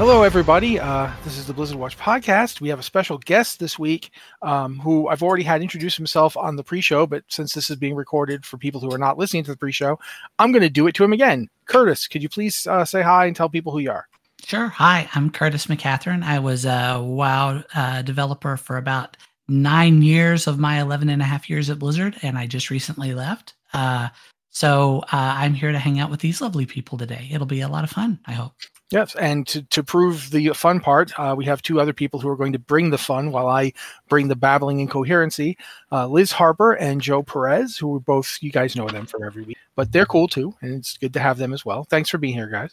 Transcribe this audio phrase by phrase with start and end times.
[0.00, 0.80] Hello, everybody.
[0.80, 2.62] Uh, this is the Blizzard Watch podcast.
[2.62, 6.56] We have a special guest this week um, who I've already had introduce himself on
[6.56, 9.44] the pre show, but since this is being recorded for people who are not listening
[9.44, 9.98] to the pre show,
[10.38, 11.50] I'm going to do it to him again.
[11.66, 14.08] Kurtis, could you please uh, say hi and tell people who you are?
[14.42, 14.68] Sure.
[14.68, 16.22] Hi, I'm Kurtis McCathern.
[16.22, 21.26] I was a WoW uh, developer for about nine years of my 11 and a
[21.26, 23.52] half years at Blizzard, and I just recently left.
[23.74, 24.08] Uh,
[24.48, 27.28] so uh, I'm here to hang out with these lovely people today.
[27.30, 28.54] It'll be a lot of fun, I hope.
[28.90, 32.28] Yes, and to, to prove the fun part, uh, we have two other people who
[32.28, 33.72] are going to bring the fun while I
[34.08, 35.56] bring the babbling incoherency.
[35.92, 39.42] Uh, Liz Harper and Joe Perez, who are both, you guys know them from every
[39.42, 41.84] week, but they're cool too, and it's good to have them as well.
[41.84, 42.72] Thanks for being here, guys.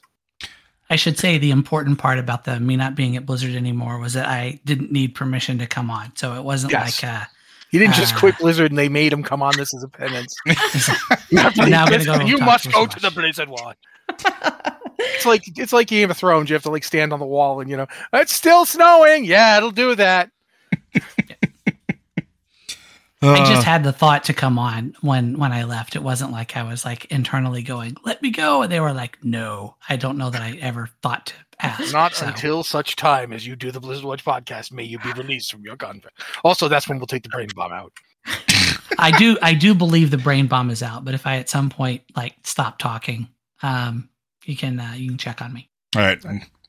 [0.90, 4.14] I should say the important part about the me not being at Blizzard anymore was
[4.14, 7.04] that I didn't need permission to come on, so it wasn't Yes.
[7.04, 7.26] like uh,
[7.70, 9.88] He didn't just Uh, quit Blizzard and they made him come on this as a
[9.90, 10.36] penance.
[11.32, 11.90] Now
[12.26, 13.76] you must go to the Blizzard one.
[15.00, 16.50] It's like it's like Game of Thrones.
[16.50, 19.26] You have to like stand on the wall and you know it's still snowing.
[19.26, 20.32] Yeah, it'll do that.
[23.20, 25.96] I Uh, just had the thought to come on when when I left.
[25.96, 29.18] It wasn't like I was like internally going, "Let me go," and they were like,
[29.24, 31.92] "No." I don't know that I ever thought to ask.
[31.92, 32.28] Not so.
[32.28, 35.62] until such time as you do the Blizzard Watch podcast may you be released from
[35.64, 36.22] your contract.
[36.44, 37.92] Also, that's when we'll take the brain bomb out.
[39.00, 41.72] I do I do believe the brain bomb is out, but if I at some
[41.72, 43.28] point like stop talking,
[43.64, 44.10] um,
[44.46, 45.70] you can uh, you can check on me.
[45.96, 46.24] all right.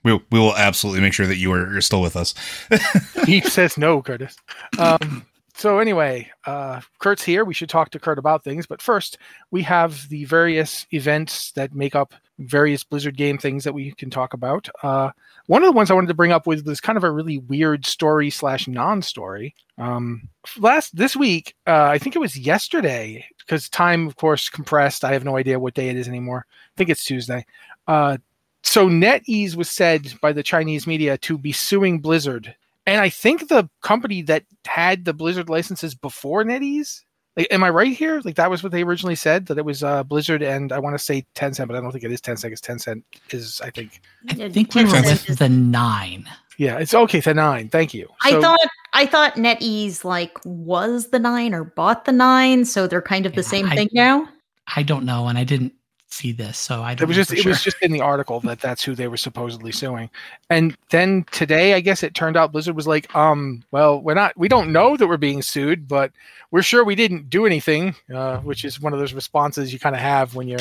[0.05, 2.35] We'll, we will absolutely make sure that you are you're still with us.
[3.27, 4.37] he says no, Kurtis.
[4.79, 7.45] Um, so anyway, uh, Kurt's here.
[7.45, 9.19] We should talk to Kurt about things, but first
[9.51, 14.09] we have the various events that make up various Blizzard game things that we can
[14.09, 14.69] talk about.
[14.85, 15.11] Uh,
[15.47, 17.39] one of the ones I wanted to bring up was was kind of a really
[17.39, 19.55] weird story slash non-story.
[19.79, 20.29] Um,
[20.59, 25.05] last this week, uh, I think it was yesterday, because time, of course, compressed.
[25.05, 26.47] I have no idea what day it is anymore.
[26.49, 27.47] I think it's Tuesday.
[27.87, 28.19] Uh,
[28.63, 32.55] so NetEase was said by the Chinese media to be suing Blizzard
[32.89, 37.03] and I think the company that had the Blizzard licenses before NetEase.
[37.37, 38.23] Like, am I right here?
[38.25, 40.95] Like that was what they originally said that it was uh, Blizzard and I want
[40.95, 42.45] to say Tencent, but I don't think it is Tencent.
[42.45, 46.27] Because Tencent is, I think, I think we were Tencent with the nine.
[46.59, 47.21] Yeah, it's okay.
[47.21, 47.71] The nine.
[47.71, 48.09] Thank you.
[48.23, 48.61] I thought
[48.93, 53.33] I thought NetEase like was the nine or bought the nine, so they're kind of
[53.35, 54.29] the Yeah, same I- thing now.
[54.77, 55.73] I don't know, and I didn't
[56.11, 57.05] see this, so I don't.
[57.05, 59.09] it was know just for it was just in the article that that's who they
[59.09, 60.09] were supposedly suing
[60.49, 64.35] and then today i guess it turned out blizzard was like um well we're not
[64.35, 66.11] we don't know that we're being sued but
[66.51, 69.95] we're sure we didn't do anything uh, which is one of those responses you kind
[69.95, 70.59] of have when you're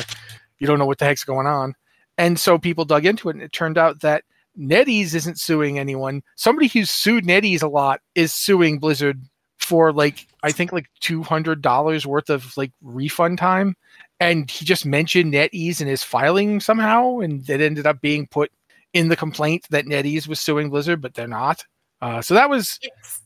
[0.58, 1.74] you don't know what the heck's going on
[2.18, 4.24] and so people dug into it and it turned out that
[4.58, 9.22] NetEase isn't suing anyone somebody who's sued NetEase a lot is suing blizzard
[9.58, 13.76] for like i think like $200 worth of like refund time
[14.20, 18.50] and he just mentioned NetEase in his filing somehow, and it ended up being put
[18.92, 21.64] in the complaint that NetEase was suing Blizzard, but they're not.
[22.00, 22.78] Uh, so that was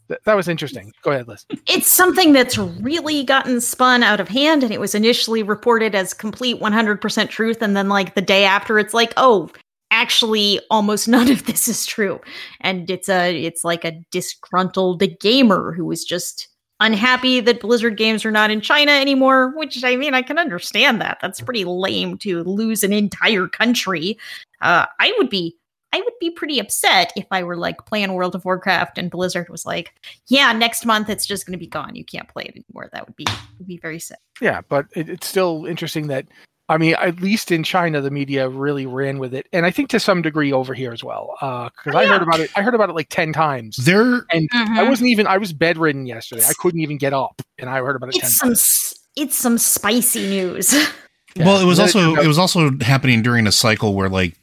[0.08, 0.93] th- that was interesting.
[1.02, 1.44] Go ahead, Liz.
[1.69, 6.14] it's something that's really gotten spun out of hand, and it was initially reported as
[6.14, 9.50] complete 100% truth, and then like the day after, it's like, oh,
[9.93, 12.21] actually almost none of this is true.
[12.61, 16.49] And it's a it's like a disgruntled gamer who is just
[16.81, 21.00] unhappy that blizzard games are not in china anymore which i mean i can understand
[21.00, 21.19] that.
[21.23, 24.19] That's pretty lame to lose an entire country.
[24.61, 25.56] Uh, i would be
[25.93, 29.49] i would be pretty upset if i were like playing world of warcraft and blizzard
[29.49, 29.94] was like
[30.27, 31.94] yeah next month it's just going to be gone.
[31.94, 32.89] You can't play it anymore.
[32.93, 33.27] That would be
[33.59, 34.19] would be very sad.
[34.41, 36.27] Yeah, but it, it's still interesting that
[36.73, 39.91] I mean, at least in China, the media really ran with it, and I think
[39.91, 41.35] to some degree over here as well.
[41.41, 43.77] Because I heard about it, I heard about it like ten times.
[43.77, 44.79] There, and Mhm.
[44.79, 45.27] I wasn't even.
[45.27, 46.45] I was bedridden yesterday.
[46.49, 48.95] I couldn't even get up, and I heard about it ten it's some, times.
[49.17, 50.75] it's some spicy news
[51.37, 54.35] well, it was also it was also happening during a cycle where like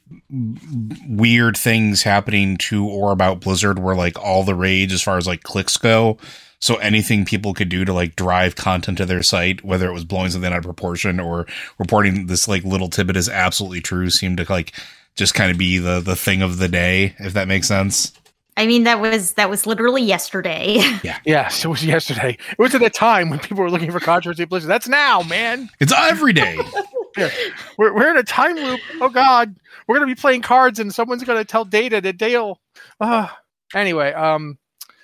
[1.08, 5.26] weird things happening to or about Blizzard were like all the rage as far as
[5.26, 6.18] like clicks go.
[6.60, 10.04] So anything people could do to like drive content to their site, whether it was
[10.04, 11.46] blowing something out of proportion or
[11.78, 14.74] reporting this like little tidbit as absolutely true, seemed to like
[15.16, 18.12] just kind of be the the thing of the day, if that makes sense.
[18.56, 20.78] I mean, that was that was literally yesterday.
[21.02, 21.18] Yeah.
[21.24, 22.36] Yes, it was yesterday.
[22.50, 24.68] It was at a time when people were looking for controversy at Blizzard.
[24.68, 25.70] That's now, man.
[25.80, 26.58] It's every day.
[27.76, 28.80] We're, we're in a time loop.
[29.00, 29.56] Oh God,
[29.88, 32.60] we're gonna be playing cards, and someone's gonna tell Data that Dale.
[33.00, 33.26] Uh,
[33.74, 34.58] anyway, um,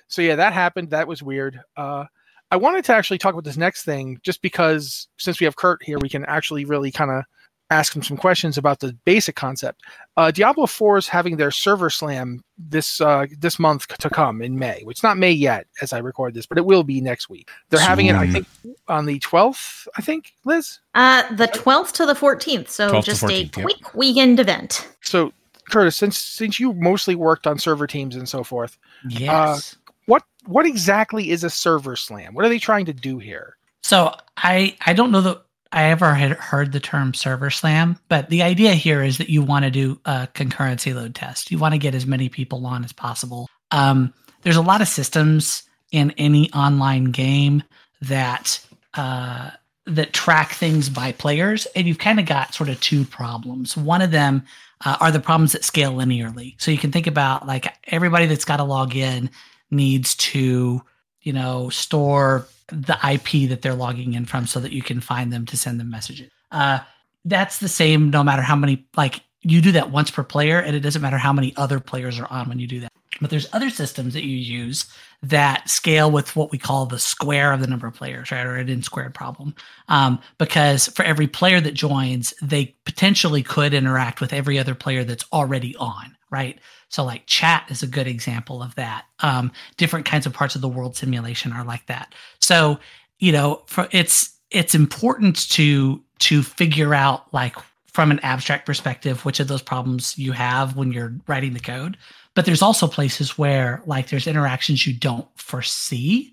[0.07, 0.89] so yeah, that happened.
[0.91, 1.59] That was weird.
[1.75, 2.05] Uh,
[2.49, 5.83] I wanted to actually talk about this next thing, just because since we have Kurt
[5.83, 7.23] here, we can actually really kind of
[7.69, 9.81] ask him some questions about the basic concept.
[10.15, 14.57] Uh, Diablo Four is having their server slam this uh, this month to come in
[14.57, 14.81] May.
[14.83, 17.49] Which it's not May yet as I record this, but it will be next week.
[17.69, 18.47] They're having it, I think,
[18.87, 19.87] on the twelfth.
[19.97, 20.79] I think, Liz.
[20.95, 23.51] Uh, the 12th to the 14th, so just 14th, a yep.
[23.51, 24.87] quick weekend event.
[25.01, 25.31] So,
[25.69, 28.77] Kurtis, since since you mostly worked on server teams and so forth,
[29.07, 29.75] Yes.
[30.07, 32.33] What what exactly is a server slam?
[32.33, 33.57] What are they trying to do here?
[33.83, 38.29] So I I don't know that I ever had heard the term server slam, but
[38.29, 41.51] the idea here is that you want to do a concurrency load test.
[41.51, 43.47] You want to get as many people on as possible.
[43.71, 47.63] Um, there's a lot of systems in any online game
[48.01, 49.51] that uh,
[49.85, 53.75] that track things by players, and you've kind of got sort of two problems.
[53.75, 54.43] One of them
[54.85, 56.55] uh, are the problems that scale linearly.
[56.59, 59.29] So you can think about like everybody that's got to log in
[59.71, 60.81] needs to
[61.21, 65.31] you know store the IP that they're logging in from so that you can find
[65.31, 66.29] them to send them messages.
[66.51, 66.79] Uh,
[67.25, 70.75] that's the same no matter how many like you do that once per player and
[70.75, 72.91] it doesn't matter how many other players are on when you do that.
[73.21, 74.85] But there's other systems that you use
[75.23, 78.45] that scale with what we call the square of the number of players, right?
[78.45, 79.55] Or an n squared problem.
[79.87, 85.03] Um, because for every player that joins, they potentially could interact with every other player
[85.03, 86.59] that's already on, right?
[86.89, 89.05] So like chat is a good example of that.
[89.19, 92.13] Um, different kinds of parts of the world simulation are like that.
[92.39, 92.79] So,
[93.19, 97.55] you know, for it's it's important to to figure out like
[97.87, 101.97] from an abstract perspective which of those problems you have when you're writing the code.
[102.35, 106.31] But there's also places where like there's interactions you don't foresee.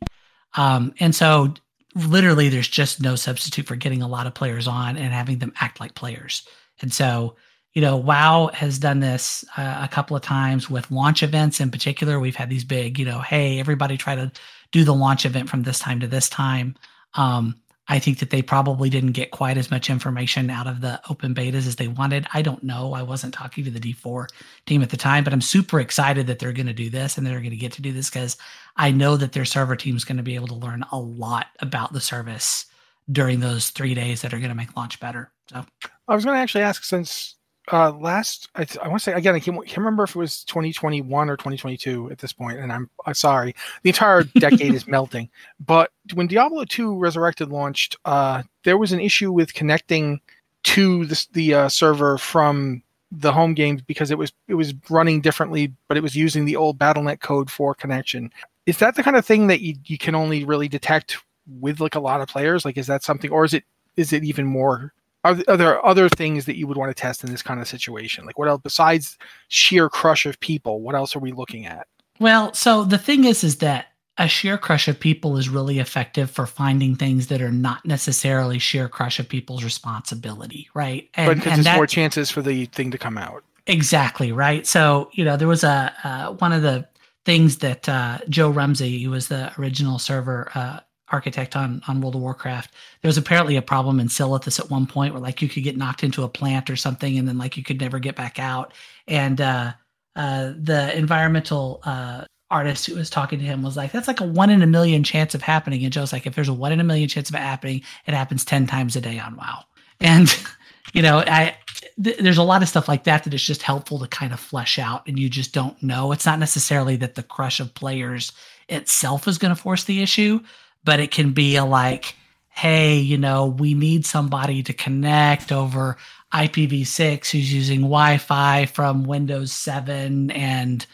[0.57, 1.55] Um, and so
[1.95, 5.53] literally there's just no substitute for getting a lot of players on and having them
[5.61, 6.47] act like players.
[6.81, 7.37] And so
[7.75, 11.71] you know, WoW has done this uh, a couple of times with launch events in
[11.71, 12.21] particular.
[12.21, 14.31] We've had these big, you know, hey, everybody try to
[14.71, 16.77] do the launch event from this time to this time.
[17.15, 17.57] Um,
[17.87, 21.35] I think that they probably didn't get quite as much information out of the open
[21.35, 22.27] betas as they wanted.
[22.33, 22.95] I don't know.
[22.95, 24.29] I wasn't talking to the D4
[24.67, 27.27] team at the time, but I'm super excited that they're going to do this and
[27.27, 28.39] they're going to get to do this because
[28.77, 31.49] I know that their server team is going to be able to learn a lot
[31.61, 32.67] about the service
[33.11, 35.31] during those three days that are going to make launch better.
[35.51, 35.67] So
[36.09, 37.35] I was going to actually ask since
[37.73, 40.45] uh, last I, I want to say again I can't, can't remember if it was
[40.45, 43.55] 2021 or 2022 at this point, and I'm, I'm sorry.
[43.83, 45.31] The entire decade is melting.
[45.65, 50.21] But when Diablo 2 Resurrected launched, uh, there was an issue with connecting
[50.65, 55.21] to this, the uh, server from the home games because it was it was running
[55.21, 58.31] differently, but it was using the old BattleNet code for connection.
[58.67, 61.19] Is that the kind of thing that you, you can only really detect
[61.61, 62.65] with like a lot of players?
[62.65, 63.65] Like, is that something, or is it
[63.97, 64.93] is it even more
[65.25, 67.67] are, are there other things that you would want to test in this kind of
[67.67, 68.27] situation?
[68.27, 70.81] Like what else besides sheer crush of people?
[70.81, 71.87] What else are we looking at?
[72.21, 73.87] Well, so the thing is, is that
[74.19, 78.61] a sheer crush of people is really effective for finding things that are not necessarily
[78.61, 81.09] sheer crush of people's responsibility, right?
[81.15, 83.43] And, but because there's that- more chances for the thing to come out.
[83.67, 84.67] Exactly right.
[84.67, 86.87] So you know there was a uh, one of the
[87.25, 90.81] things that uh, Joe Rumsey, who was the original server uh,
[91.15, 94.87] architect on on World of Warcraft, there was apparently a problem in Silithus at one
[94.87, 97.57] point where like you could get knocked into a plant or something, and then like
[97.57, 98.75] you could never get back out.
[99.07, 99.73] And uh,
[100.17, 104.27] uh, the environmental uh, artist who was talking to him was like, "That's like a
[104.27, 106.81] one in a million chance of happening." And Joe's like, "If there's a one in
[106.81, 109.65] a million chance of it happening, it happens ten times a day on WoW."
[110.01, 110.37] And
[110.93, 111.57] you know, I
[112.03, 114.41] th- there's a lot of stuff like that that is just helpful to kind of
[114.41, 116.11] flesh out, and you just don't know.
[116.13, 118.33] It's not necessarily that the crush of players
[118.69, 120.41] itself is going to force the issue,
[120.85, 122.15] but it can be a like,
[122.49, 125.97] hey, you know, we need somebody to connect over
[126.33, 130.87] IPv6 who's using Wi-Fi from Windows 7 and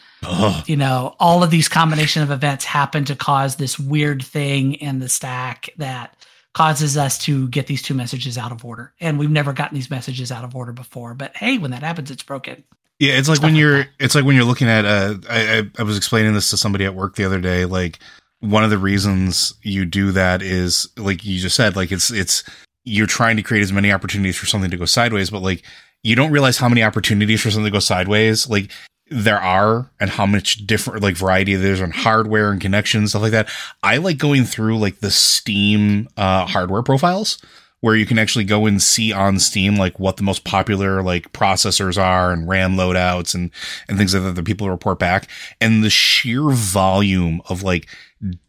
[0.67, 4.99] you know, all of these combination of events happen to cause this weird thing in
[4.99, 6.15] the stack that
[6.53, 8.93] causes us to get these two messages out of order.
[8.99, 11.13] And we've never gotten these messages out of order before.
[11.13, 12.63] But hey, when that happens, it's broken.
[12.99, 15.57] Yeah, it's like Stuff when like you're it's like when you're looking at uh I,
[15.57, 17.97] I I was explaining this to somebody at work the other day like
[18.41, 22.43] one of the reasons you do that is like you just said like it's it's
[22.83, 25.63] you're trying to create as many opportunities for something to go sideways but like
[26.03, 28.71] you don't realize how many opportunities for something to go sideways like
[29.11, 33.33] there are and how much different like variety there's on hardware and connections stuff like
[33.33, 33.49] that.
[33.83, 37.37] I like going through like the steam uh hardware profiles
[37.81, 41.33] where you can actually go and see on Steam like what the most popular like
[41.33, 43.51] processors are and RAM loadouts and
[43.89, 45.27] and things like that that people report back.
[45.59, 47.87] And the sheer volume of like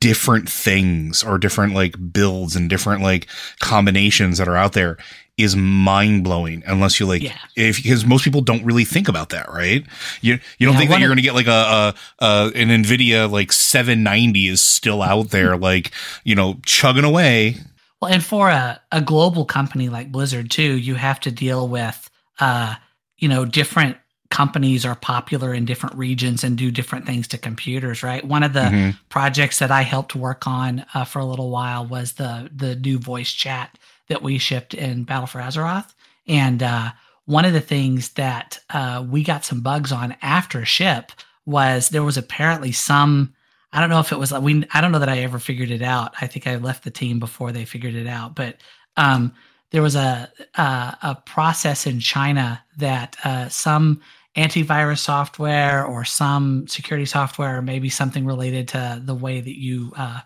[0.00, 3.26] different things or different like builds and different like
[3.60, 4.98] combinations that are out there
[5.38, 7.38] is mind blowing unless you like Yeah.
[7.56, 9.84] if because most people don't really think about that right
[10.20, 12.68] you you don't Yeah, think that you're going to get like a, a, a an
[12.68, 15.90] Nvidia like 790 is still out there like
[16.24, 17.56] you know chugging away
[18.00, 22.10] Well, and for a, a global company like Blizzard too, you have to deal with
[22.40, 22.74] uh,
[23.18, 23.96] you know, different
[24.32, 28.24] companies are popular in different regions and do different things to computers, right?
[28.24, 28.96] One of the Mhm.
[29.10, 32.98] projects that I helped work on uh, for a little while was the the new
[32.98, 35.92] voice chat that we shipped in Battle for Azeroth.
[36.26, 36.92] And uh,
[37.26, 41.12] one of the things that uh, we got some bugs on after ship
[41.46, 43.34] was there was apparently some
[43.74, 45.70] I don't know if it was like we I don't know that I ever figured
[45.70, 46.14] it out.
[46.22, 48.56] I think I left the team before they figured it out, but
[48.96, 49.32] um,
[49.70, 54.00] there was a, a a process in China that uh, some
[54.36, 59.92] antivirus software or some security software or maybe something related to the way that you
[59.96, 60.20] uh,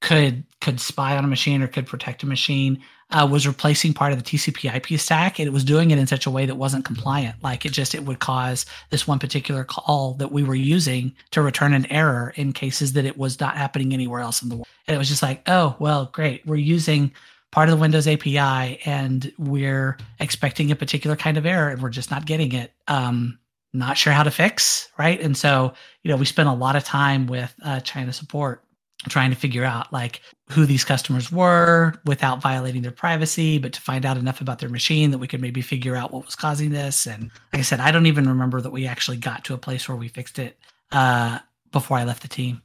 [0.00, 4.12] could could spy on a machine or could protect a machine uh, was replacing part
[4.12, 6.84] of the TCP/IP stack, and it was doing it in such a way that wasn't
[6.84, 7.36] compliant.
[7.42, 11.42] Like it just it would cause this one particular call that we were using to
[11.42, 14.68] return an error in cases that it was not happening anywhere else in the world.
[14.86, 17.12] And it was just like, oh well, great, we're using
[17.52, 21.90] part of the Windows API, and we're expecting a particular kind of error, and we're
[21.90, 22.72] just not getting it.
[22.88, 23.38] Um,
[23.74, 25.20] not sure how to fix, right?
[25.20, 28.64] And so, you know, we spent a lot of time with uh, China support
[29.08, 33.80] trying to figure out like who these customers were without violating their privacy, but to
[33.80, 36.70] find out enough about their machine that we could maybe figure out what was causing
[36.70, 37.06] this.
[37.06, 39.88] And like I said, I don't even remember that we actually got to a place
[39.88, 40.58] where we fixed it
[40.92, 41.38] uh,
[41.72, 42.62] before I left the team.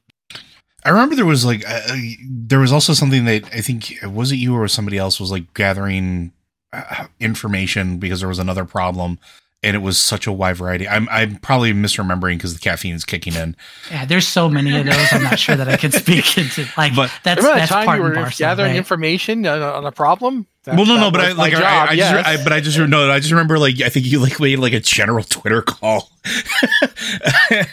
[0.88, 1.82] I remember there was like uh,
[2.22, 5.54] there was also something that I think was it you or somebody else was like
[5.54, 6.32] gathering
[6.72, 9.20] uh, information because there was another problem
[9.64, 10.88] and it was such a wide variety.
[10.88, 13.56] I'm I'm probably misremembering because the caffeine is kicking in.
[13.92, 15.08] Yeah, there's so many of those.
[15.12, 17.86] I'm not sure that I can speak into like But- that's Remember that that's time
[17.86, 18.38] part you were parcel.
[18.46, 18.78] gathering right?
[18.78, 20.48] information on, on a problem?
[20.64, 22.26] That- well, no, no, but I like job, I just yes.
[22.26, 24.74] I, but I just no, I just remember like I think you like made like
[24.74, 26.10] a general Twitter call.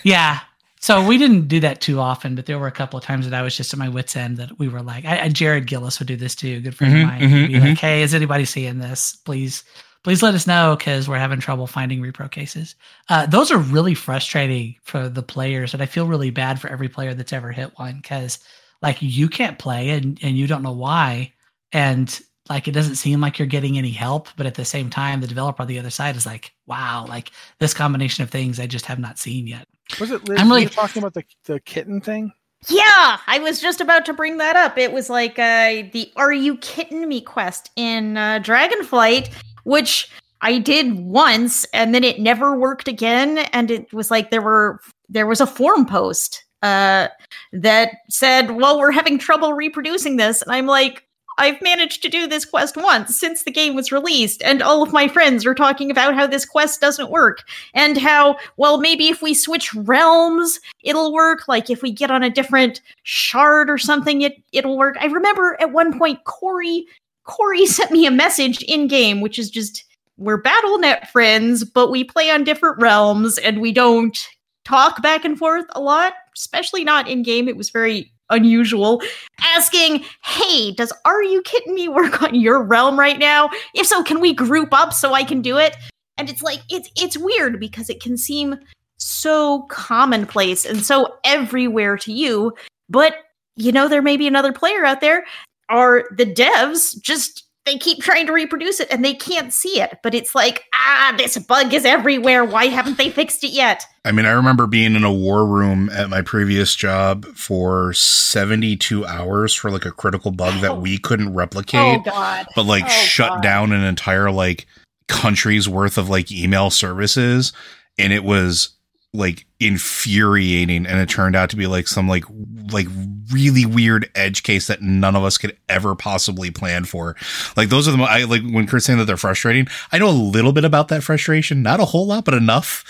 [0.03, 0.41] Yeah.
[0.85, 3.33] So we didn't do that too often, but there were a couple of times that
[3.33, 5.99] I was just at my wits' end that we were like, I, I- Jared Gillis
[5.99, 7.21] would do this too, a good friend Mhm, of mine.
[7.23, 9.17] mhm, He'd be like, "Hey, is anybody seeing this?
[9.25, 9.65] Please,
[10.03, 12.75] please let us know because we're having trouble finding repro cases."
[13.09, 16.91] Uh, those are really frustrating for the players, and I feel really bad for every
[16.91, 18.39] player that's ever hit one because,
[18.83, 21.33] like, you can't play and and you don't know why,
[21.73, 25.23] and like it doesn't seem like you're getting any help, but at the same time,
[25.23, 28.67] the developer on the other side is like, "Wow, like this combination of things I
[28.67, 29.67] just have not seen yet."
[30.01, 32.33] Was it Liz, I'm really- you talking about the, the kitten thing?
[32.69, 34.79] Yeah, I was just about to bring that up.
[34.79, 39.31] It was like uh, the "Are you kidding me?" quest in uh, Dragonflight,
[39.65, 40.11] which
[40.41, 43.39] I did once, and then it never worked again.
[43.53, 47.09] And it was like there were there was a forum post uh,
[47.53, 51.04] that said, "Well, we're having trouble reproducing this," and I'm like.
[51.39, 54.93] I've managed to do this quest once since the game was released, and all of
[54.93, 57.43] my friends are talking about how this quest doesn't work,
[57.75, 61.49] and how, well, maybe if we switch realms, it'll work.
[61.49, 64.97] Like if we get on a different shard or something, it it'll work.
[65.01, 66.87] I remember at one point Corey
[67.25, 69.85] Corey sent me a message in game, which is just
[70.17, 74.29] we're BattleNet friends, but we play on different realms and we don't
[74.65, 77.49] talk back and forth a lot, especially not in game.
[77.49, 79.03] It was very unusual.
[79.41, 83.51] Asking, hey, does Are You Kidding Me work on your realm right now?
[83.75, 85.77] If so, can we group up so I can do it?
[86.17, 88.57] And it's like it's it's weird because it can seem
[88.99, 92.55] so commonplace and so everywhere to you,
[92.89, 93.17] but
[93.57, 95.25] you know there may be another player out there
[95.69, 99.99] are the devs just they keep trying to reproduce it and they can't see it.
[100.03, 102.45] But it's like, ah, this bug is everywhere.
[102.45, 103.87] Why haven't they fixed it yet?
[104.05, 109.07] I mean, I remember being in a war room at my previous job for 72
[109.07, 112.47] hours for like a critical bug that we couldn't replicate, Oh God.
[112.55, 113.43] but like Oh, shut God.
[113.43, 114.67] down an entire like
[115.09, 117.53] country's worth of like email services.
[117.99, 118.71] And it was
[119.15, 120.87] like infuriating.
[120.87, 122.25] And it turned out to be like some like,
[122.73, 122.89] like
[123.33, 127.17] really weird edge case that none of us could ever possibly plan for.
[127.57, 129.69] Like those are the, I like when Kurt's saying that they're frustrating.
[129.93, 132.85] I know a little bit about that frustration, not a whole lot, but enough.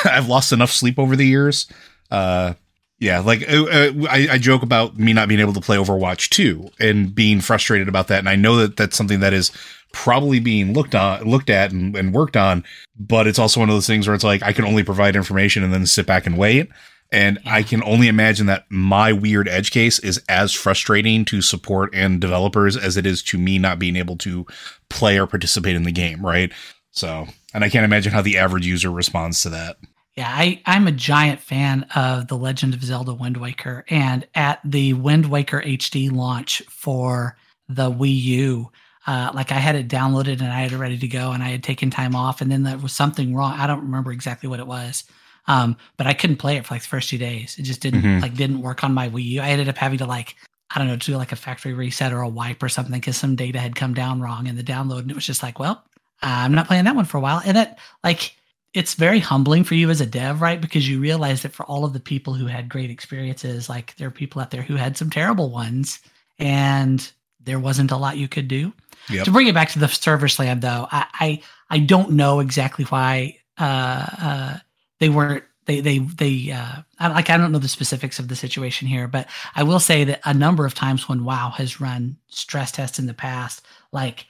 [0.04, 1.66] I've lost enough sleep over the years.
[2.10, 2.54] Uh,
[3.00, 6.30] yeah, like uh, uh, I, I joke about me not being able to play Overwatch
[6.30, 9.50] 2 and being frustrated about that, and I know that that's something that is
[9.94, 12.64] probably being looked on, looked at, and, and worked on.
[12.98, 15.62] But it's also one of those things where it's like I can only provide information
[15.62, 16.68] and then sit back and wait.
[17.12, 21.94] And I can only imagine that my weird edge case is as frustrating to support
[21.94, 24.44] and developers as it is to me not being able to
[24.88, 26.52] play or participate in the game, right?
[26.90, 29.76] So, and I can't imagine how the average user responds to that.
[30.16, 33.84] Yeah, I, I'm a giant fan of The Legend of Zelda Wind Waker.
[33.88, 37.36] And at the Wind Waker HD launch for
[37.68, 38.70] the Wii U,
[39.06, 41.48] uh, like I had it downloaded and I had it ready to go and I
[41.50, 43.52] had taken time off and then there was something wrong.
[43.58, 45.04] I don't remember exactly what it was.
[45.46, 47.56] Um, but I couldn't play it for like the first two days.
[47.58, 48.22] It just didn't Mhm.
[48.22, 49.40] like didn't work on my Wii U.
[49.42, 50.36] I ended up having to like
[50.70, 53.36] I don't know do like a factory reset or a wipe or something because some
[53.36, 55.84] data had come down wrong in the download and it was just like, well,
[56.22, 57.42] I'm not playing that one for a while.
[57.44, 58.34] And that like
[58.72, 60.60] it's very humbling for you as a dev, right?
[60.60, 64.08] Because you realize that for all of the people who had great experiences, like there
[64.08, 66.00] are people out there who had some terrible ones,
[66.38, 68.72] and there wasn't a lot you could do.
[69.08, 69.24] Yep.
[69.24, 72.84] To bring it back to the server slam, though, I I, I don't know exactly
[72.86, 74.56] why uh, uh,
[75.00, 78.36] they weren't they they they uh, I, like I don't know the specifics of the
[78.36, 82.16] situation here, but I will say that a number of times when WoW has run
[82.28, 84.26] stress tests in the past, like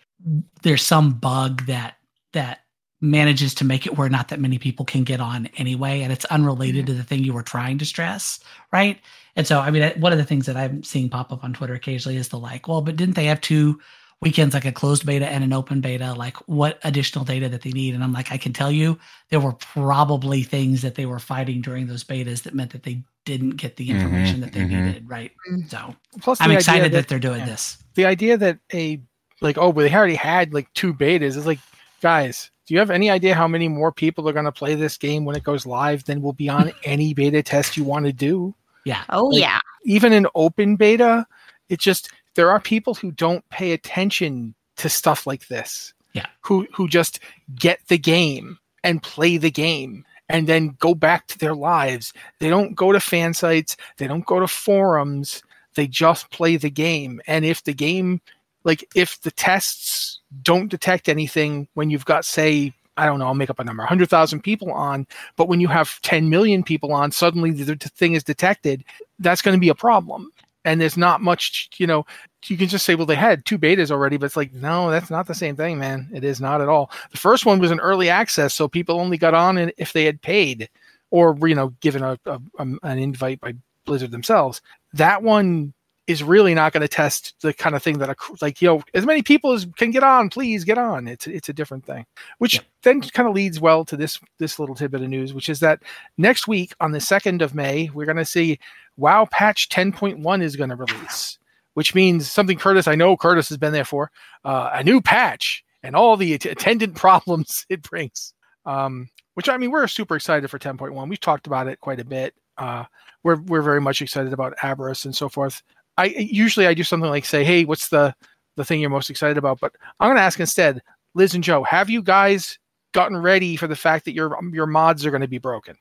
[0.63, 1.97] there's some bug that
[2.33, 2.61] that
[3.01, 6.25] manages to make it where not that many people can get on anyway, and it's
[6.27, 8.41] unrelated to the thing you were trying to stress,
[8.73, 9.01] right?
[9.37, 11.75] And so, I mean, one of the things that I'm seeing pop up on Twitter
[11.75, 13.81] occasionally is the like, well, but didn't they have two
[14.21, 16.15] weekends, like a closed beta and an open beta?
[16.15, 17.95] Like, what additional data that they need?
[17.95, 18.99] And I'm like, I can tell you,
[19.31, 23.03] there were probably things that they were fighting during those betas that meant that they
[23.25, 24.85] didn't get the information that they mhm.
[24.85, 25.33] needed, right?
[25.51, 25.71] Mm.
[25.71, 27.47] So, Plus, the I'm excited that, they're doing yeah.
[27.47, 27.79] this.
[27.95, 29.01] the idea that a
[29.41, 31.59] like oh, but they already had like two betas is like,
[32.01, 34.97] guys, do you have any idea how many more people are going to play this
[34.97, 38.13] game when it goes live than will be on any beta test you want to
[38.13, 38.55] do?
[38.85, 39.03] Yeah.
[39.09, 39.59] Oh Like, yeah.
[39.85, 41.27] Even in open beta,
[41.69, 45.93] it just there are people who don't pay attention to stuff like this.
[46.13, 46.27] Yeah.
[46.43, 47.21] Who who just
[47.55, 52.13] get the game and play the game and then go back to their lives.
[52.41, 55.43] They don't go to fan sites, they don't go to forums,
[55.75, 57.21] they just play the game.
[57.27, 58.21] And if the game
[58.65, 63.35] like if the tests don't detect anything when you've got say I don't know, I'll
[63.35, 67.11] make up a number, 100,000 people on, but when you have 10 million people on,
[67.11, 68.85] suddenly the the thing is detected,
[69.19, 70.31] that's going to be a problem.
[70.65, 72.07] And there's not much, you know,
[72.47, 75.11] you can just say, well, they had two betas already, but it's like, no, that's
[75.11, 76.09] not the same thing, man.
[76.13, 76.91] It is not at all.
[77.11, 80.05] The first one was an early access, so people only got on it if they
[80.05, 80.69] had paid
[81.11, 84.63] or, you know, given a, a, um, an invite by Blizzard themselves.
[84.93, 85.75] That one
[86.07, 88.83] is really not going to test the kind of thing that a like you know
[88.93, 92.05] as many people as can get on please get on it's it's a different thing
[92.39, 95.61] which then kind of leads well to this this little tidbit of news which is
[95.61, 95.83] that
[96.19, 98.59] next week on the 2nd of may we're going to see
[98.97, 101.39] wow patch 10.1 is going to release
[101.75, 104.11] which means something kurtis i know kurtis has been there for
[104.45, 108.35] uh, a new patch and all the att- attendant problems it brings
[108.67, 112.05] um, which i mean we're super excited for 10.1 we've talked about it quite a
[112.05, 112.85] bit uh,
[113.25, 115.61] we're, we're very much excited about Aberrus and so forth
[115.97, 118.15] I usually I do something like say, "Hey, what's the
[118.57, 120.83] the thing you're most excited about?" But I'm going to ask instead,
[121.15, 122.59] Liz and Joe, have you guys
[122.93, 125.77] gotten ready for the fact that your your mods are going to be broken?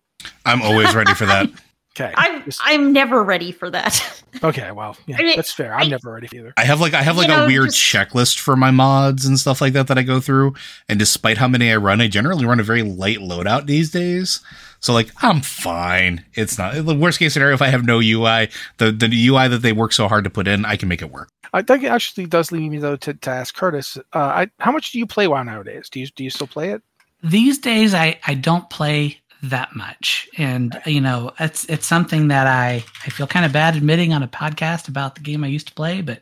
[0.45, 1.49] I'm always ready for that.
[1.95, 4.23] Okay, I'm I'm never ready for that.
[4.43, 5.75] okay, well, yeah, I mean, that's fair.
[5.75, 6.51] I'm never ready either.
[6.57, 9.25] I have like I have like You a know, weird just- checklist for my mods
[9.27, 10.55] and stuff like that that I go through.
[10.89, 14.39] And despite how many I run, I generally run a very light loadout these days.
[14.79, 16.25] So like I'm fine.
[16.33, 17.53] It's not the worst case scenario.
[17.53, 20.47] If I have no UI, the the UI that they work so hard to put
[20.47, 21.29] in, I can make it work.
[21.53, 24.71] I think it actually does lead me though to, to ask Kurtis, uh, I, how
[24.71, 25.89] much do you play WoW nowadays?
[25.91, 26.81] Do you do you still play it?
[27.25, 30.29] these days I, I don't play that much.
[30.37, 34.23] And you know it's it's something that i i feel kind of bad admitting on
[34.23, 36.21] a podcast about the game i used to play but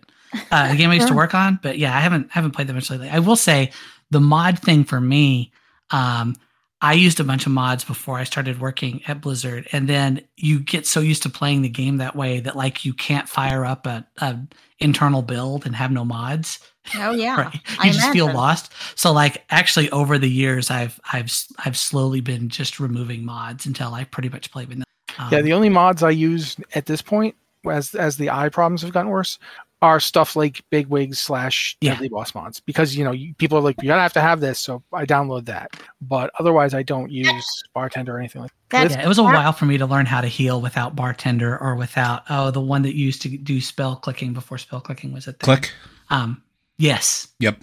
[0.52, 1.60] uh, the game i used to work on.
[1.62, 3.10] But yeah i haven't haven't played that much lately.
[3.10, 3.72] I will say
[4.10, 5.52] the mod thing for me
[5.92, 6.36] um
[6.82, 10.60] I used a bunch of mods before I started working at Blizzard, and then you
[10.60, 13.86] get so used to playing the game that way that like you can't fire up
[13.86, 14.40] a, a
[14.80, 16.60] internal build and have no mods.
[16.96, 17.54] Oh yeah, right?
[17.54, 18.74] You I just feel lost.
[18.96, 21.32] So like actually over the years, I've I've
[21.64, 24.86] I've slowly been just removing mods until I pretty much play with them.
[25.20, 27.36] Um, yeah, the only mods I use at this point,
[27.70, 29.38] as as the eye problems have gotten worse,
[29.82, 32.00] are stuff like Big Wigs slash Yeah.
[32.12, 34.60] Boss mods because you know you, people are like you gotta have to have this,
[34.60, 35.72] so I download that.
[36.02, 38.92] But otherwise, I don't use Bartender or anything like that.
[38.92, 41.76] Yeah, it was a while for me to learn how to heal without bartender or
[41.76, 45.34] without oh the one that used to do spell clicking before spell clicking was a
[45.34, 45.40] thing.
[45.40, 45.72] Click.
[46.10, 46.44] Um,
[46.78, 47.28] yes.
[47.40, 47.62] Yep.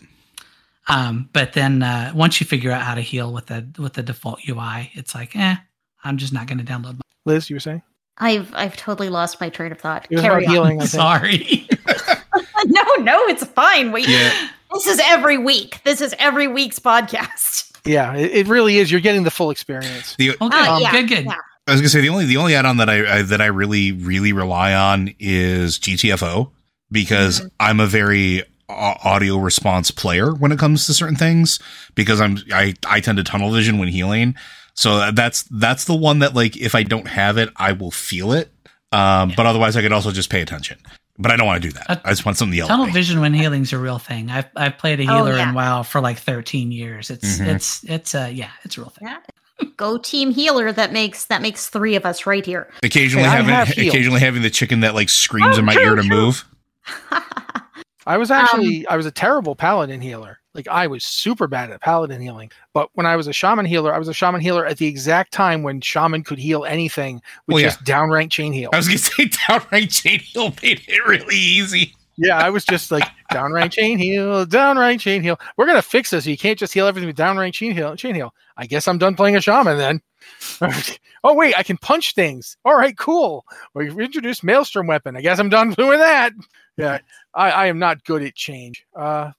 [0.89, 4.03] Um, but then uh, once you figure out how to heal with the with the
[4.03, 5.57] default UI, it's like, eh,
[6.03, 6.95] I'm just not going to download.
[6.95, 7.83] My- Liz, you were saying
[8.17, 10.09] I've I've totally lost my train of thought.
[10.11, 10.53] Carry on.
[10.53, 10.81] healing.
[10.87, 11.68] Sorry.
[12.67, 13.93] no, no, it's fine.
[13.93, 14.33] Wait, Yeah.
[14.73, 15.81] this is every week.
[15.85, 17.73] This is every week's podcast.
[17.85, 18.91] Yeah, it, it really is.
[18.91, 20.15] You're getting the full experience.
[20.17, 21.25] The, okay, Uh, yeah, good, good.
[21.25, 21.35] yeah.
[21.67, 23.93] I was gonna say the only the only add-on that I, I that I really
[23.93, 26.51] really rely on is GTFO
[26.91, 31.59] because I'm a very au- audio response player when it comes to certain things
[31.95, 34.35] because I'm I I tend to tunnel vision when healing.
[34.73, 38.33] So that's that's the one that like if I don't have it, I will feel
[38.33, 38.51] it.
[38.91, 40.79] Um, but otherwise I could also just pay attention.
[41.21, 41.91] But I don't want to do that.
[41.91, 42.69] Uh, I just want something to yell.
[42.69, 42.93] Tunnel me.
[42.93, 44.31] vision when healing's a real thing.
[44.31, 45.49] I've I've played a Oh, healer yeah.
[45.49, 47.11] in WoW for like 13 years.
[47.11, 47.47] It's Mhm.
[47.55, 49.09] it's it's uh yeah, it's a real thing.
[49.09, 49.19] Yeah.
[49.77, 50.71] Go team healer.
[50.71, 52.73] That makes that makes three of us right here.
[52.85, 55.75] Occasionally Hey, I having have occasionally having the chicken that like screams Oh, in my
[55.75, 56.09] true, ear to true.
[56.17, 56.45] move.
[58.07, 60.38] I was actually I was a terrible paladin healer.
[60.55, 62.51] Like I was super bad at paladin healing.
[62.75, 65.33] But when I was a shaman healer, I was a shaman healer at the exact
[65.33, 67.69] time when shaman could heal anything with Well, yeah.
[67.69, 68.71] just downrank chain heal.
[68.73, 71.95] I was gonna say downright chain heal made it really easy.
[72.17, 75.39] yeah, I was just like downrank chain heal, downrank chain heal.
[75.57, 76.27] We're gonna fix this.
[76.27, 77.95] You can't just heal everything with downrank chain heal.
[77.95, 78.35] Chain heal.
[78.57, 80.01] I guess I'm done playing a shaman then.
[81.25, 82.57] oh wait, I can punch things.
[82.65, 83.45] All right, cool.
[83.75, 85.17] We've introduced maelstrom weapon.
[85.17, 86.33] I guess I'm done doing that.
[86.77, 86.99] Yeah,
[87.35, 88.85] I, I am not good at change.
[88.97, 89.31] Uh,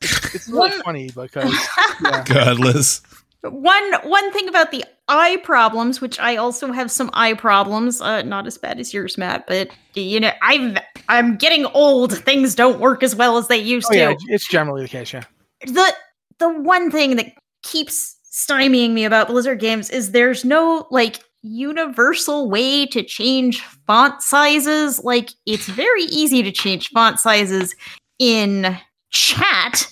[0.00, 1.52] it's, it's a One- funny because
[2.04, 2.22] yeah.
[2.24, 3.00] God, Liz.
[3.42, 8.22] One one thing about the eye problems, which I also have some eye problems, uh,
[8.22, 10.78] not as bad as yours, Matt, but you know, I'm
[11.10, 12.16] I'm getting old.
[12.16, 13.98] Things don't work as well as they used Oh to.
[13.98, 15.12] yeah, it's generally the case.
[15.12, 15.24] Yeah.
[15.66, 15.94] the
[16.38, 22.48] the one thing that keeps stymieing me about Blizzard games is there's no like universal
[22.48, 25.04] way to change font sizes.
[25.04, 27.74] Like it's very easy to change font sizes
[28.18, 28.74] in
[29.14, 29.90] chat,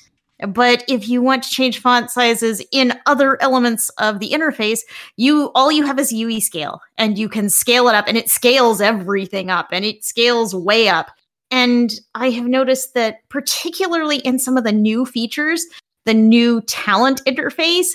[0.49, 4.81] but if you want to change font sizes in other elements of the interface,
[5.17, 8.29] you all you have is UI scale and you can scale it up and it
[8.29, 11.13] scales everything up and it scales way up.
[11.51, 15.65] And I have noticed that particularly in some of the new features,
[16.05, 17.89] the new talent interface,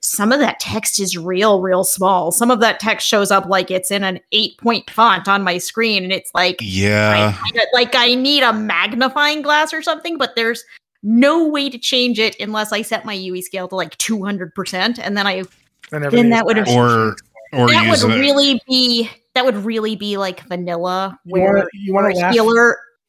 [0.00, 2.30] some of that text is real, real small.
[2.30, 5.58] Some of that text shows up like it's in an eight point font on my
[5.58, 6.02] screen.
[6.04, 7.32] And it's like, Yeah.
[7.34, 10.62] I kinda- like I need a magnifying glass or something, but there's
[11.02, 14.98] no way to change it unless I set my UI scale to like 200%.
[14.98, 15.44] And then I,
[15.92, 16.78] And then that would have, fast.
[16.78, 17.16] Or
[17.52, 22.08] or that would a- really be, that would really be like vanilla where you wanna
[22.10, 22.34] you're a laugh?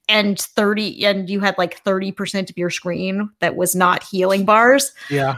[0.08, 4.46] Healer and 30 and you had like 30% of your screen that was not healing
[4.46, 4.92] bars.
[5.10, 5.38] Yeah,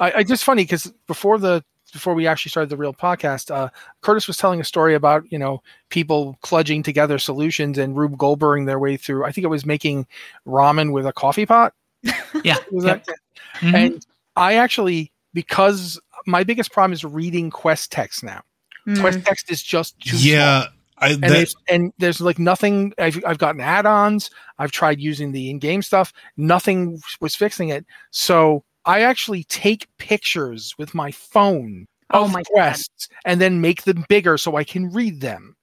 [0.00, 3.70] I, I just funny because before the before we actually started the real podcast, uh,
[4.02, 8.66] Kurtis was telling a story about you know people cludging together solutions and Rube Goldberging
[8.66, 9.24] their way through.
[9.24, 10.06] I think it was making
[10.46, 11.72] ramen with a coffee pot.
[12.44, 12.56] Yeah.
[12.70, 13.04] Was Yep.
[13.06, 13.16] that-
[13.60, 13.74] Mhm.
[13.74, 14.06] And
[14.36, 18.42] I actually because my biggest problem is reading quest text now.
[18.84, 19.00] Hmm.
[19.00, 20.62] Quest text is just too Yeah.
[20.62, 20.72] small.
[21.00, 24.30] I, and, that, there's, and there's like nothing I've, I've gotten add-ons.
[24.58, 26.12] I've tried using the in-game stuff.
[26.36, 27.84] Nothing was fixing it.
[28.10, 32.52] So i actually take pictures with my phone Oh of my God.
[32.52, 35.56] quests and then make them bigger so i can read them.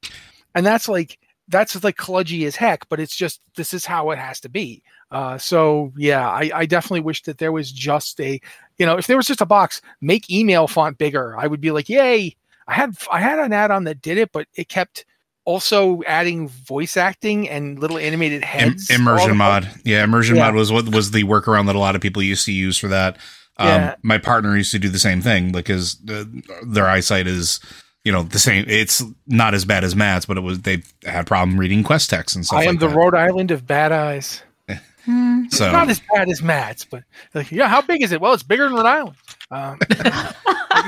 [0.53, 1.17] And that's like
[1.47, 4.83] that's like kludgy as heck but it's just this is how it has to be.
[5.11, 8.39] Uh, so yeah I, I definitely wish that there was just a
[8.77, 11.35] you know if there was just a box make email font bigger.
[11.37, 12.35] I would be like yay
[12.67, 15.05] i had i had an add-on that did it but it kept
[15.45, 18.89] also adding voice acting and little animated heads.
[18.89, 19.69] all immersion mod.
[19.83, 20.45] Yeah, immersion Yeah.
[20.45, 22.87] mod was what was the workaround that a lot of people used to use for
[22.89, 23.17] that.
[23.57, 23.95] Um, Yeah.
[24.03, 26.25] My partner used to do the same thing because uh,
[26.65, 27.59] their eyesight is,
[28.03, 28.65] you know, the same.
[28.67, 32.35] It's not as bad as Matt's, but it was they had problem reading quest text
[32.35, 32.59] and stuff.
[32.59, 32.95] I am like the that.
[32.95, 34.41] Rhode Island of bad eyes.
[35.51, 37.03] So Not as bad as Matt's, but
[37.35, 38.19] like, yeah, how big is it?
[38.19, 39.15] Well, it's bigger than Rhode Island.
[39.51, 39.79] Um,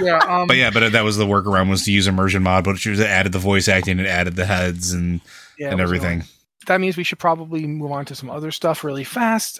[0.01, 2.83] yeah, um, but yeah, but that was the workaround was to use immersion mod, but
[2.85, 5.21] it added the voice acting, it added the heads and
[5.57, 6.19] yeah, and everything.
[6.19, 6.29] annoying.
[6.65, 9.59] That means we should probably move on to some other stuff really fast.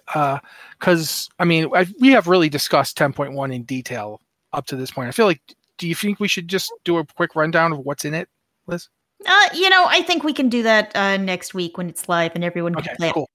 [0.80, 4.20] Because I mean, I, we have really discussed 10.1 in detail
[4.52, 5.08] up to this point.
[5.08, 5.42] I feel like
[5.78, 8.28] do you think we should just do a quick rundown of what's in it,
[8.66, 8.90] Liz?
[9.26, 12.34] Uh, you know, I think we can do that uh, next week when it's live
[12.36, 13.08] and everyone can Okay, play.
[13.10, 13.14] it.
[13.14, 13.30] cool.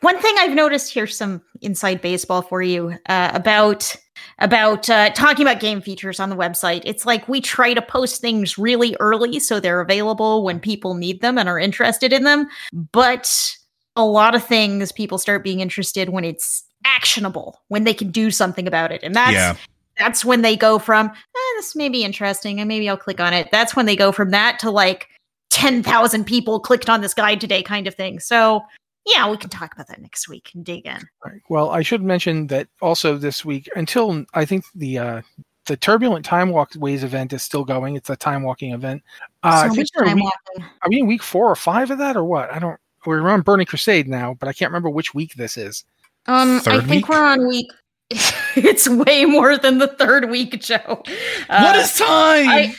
[0.00, 3.94] One thing I've noticed here's some inside baseball for you uh, about
[4.40, 6.82] about uh, talking about game features on the website.
[6.84, 11.20] It's like we try to post things really early so they're available when people need
[11.20, 12.46] them and are interested in them.
[12.92, 13.56] But
[13.96, 18.30] a lot of things people start being interested when it's actionable, when they can do
[18.30, 19.56] something about it, and that's Yeah.
[19.98, 23.32] that's when they go from eh, this may be interesting and maybe I'll click on
[23.34, 23.48] it.
[23.50, 25.08] That's when they go from that to like
[25.50, 28.20] ten thousand people clicked on this guide today kind of thing.
[28.20, 28.62] So
[29.08, 30.96] yeah, we can talk about that next week and dig in.
[31.24, 31.40] All right.
[31.48, 35.22] Well, I should mention that also this week until I think the uh,
[35.66, 37.96] the turbulent time walkways event is still going.
[37.96, 39.02] It's a time walking event.
[39.42, 40.72] Uh, I so think much we're in time week, walking.
[40.82, 42.52] are we in week four or five of that or what?
[42.52, 42.78] I don't.
[43.06, 45.84] We're on Burning Crusade now, but I can't remember which week this is.
[46.26, 47.08] Um, I think week?
[47.08, 47.70] we're on week.
[48.56, 51.02] it's way more than the third week, Joe.
[51.48, 52.48] Uh, what is time?
[52.48, 52.74] I,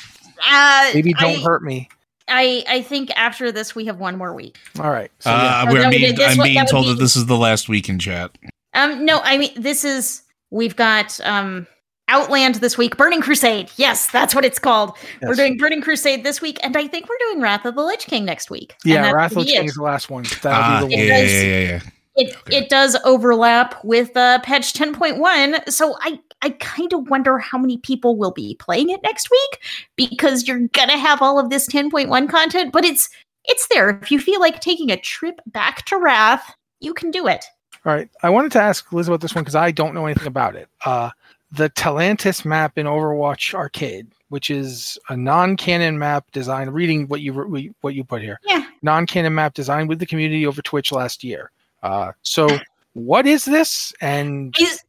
[0.48, 1.90] uh, Maybe don't I, hurt me.
[2.30, 4.58] I I think after this we have one more week.
[4.80, 5.12] All right.
[5.20, 5.34] So, uh,
[5.66, 5.72] yeah.
[5.72, 7.90] We're being, this I'm would- being that told be- that this is the last week
[7.90, 8.32] in chat.
[8.74, 11.68] Um, no, I mean this is we've got um
[12.08, 13.70] Outland this week, Burning Crusade.
[13.78, 14.98] Yes, that's what it's called.
[15.22, 18.08] We're doing Burning Crusade this week, and I think we're doing Wrath of the Lich
[18.08, 18.74] King next week.
[18.84, 19.68] Yeah, Wrath of the be King it.
[19.68, 20.24] is the last one.
[20.42, 21.08] That'll Ah, be the yeah, one.
[21.08, 21.80] yeah, yeah, yeah, yeah.
[22.16, 22.58] It Okay.
[22.58, 27.38] it does overlap with uh, patch ten point one, so I I kind of wonder
[27.38, 29.62] how many people will be playing it next week
[29.96, 33.10] because you're gonna have all of this ten point one content, but it's
[33.46, 33.90] it's there.
[34.02, 37.46] If you feel like taking a trip back to Wrath, you can do it.
[37.86, 38.10] All right.
[38.24, 40.68] I wanted to ask Liz about this one because I don't know anything about it.
[40.86, 41.10] Uh,
[41.52, 46.74] the Talantis map in Overwatch Arcade, which is a non-canon map designed.
[46.74, 48.66] Reading what you re- what you put here, Yeah.
[48.82, 51.52] non-canon map designed with the community over Twitch last year.
[51.82, 52.48] Uh, so,
[52.94, 53.94] what is this?
[54.02, 54.84] And Is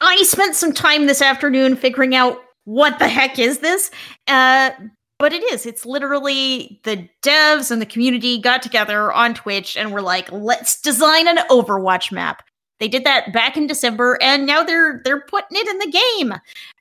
[0.00, 3.90] I spent some time this afternoon figuring out what the heck is this.
[4.26, 4.70] Uh,
[5.18, 5.64] but it is.
[5.64, 10.80] It's literally the devs and the community got together on Twitch and were like, "Let's
[10.80, 12.42] design an Overwatch map."
[12.78, 16.32] They did that back in December, and now they're they're putting it in the game.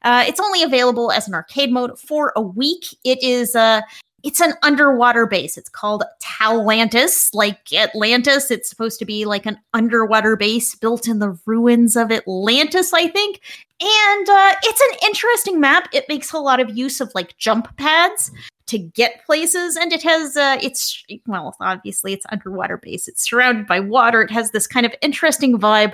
[0.04, 2.86] Uh, it's only available as an arcade mode for a week.
[3.06, 3.82] It is uh,
[4.26, 5.56] it's an underwater base.
[5.56, 8.50] It's called Talantis, like Atlantis.
[8.50, 13.08] It's supposed to be like an underwater base built in the ruins of Atlantis, I
[13.08, 13.40] think.
[13.80, 15.90] And uh, it's an interesting map.
[15.94, 18.32] It makes a lot of use of like jump pads
[18.66, 23.08] to get places, and it has uh, it's well, obviously it's underwater base.
[23.08, 24.24] It's surrounded by water.
[24.24, 25.94] It has this kind of interesting vibe.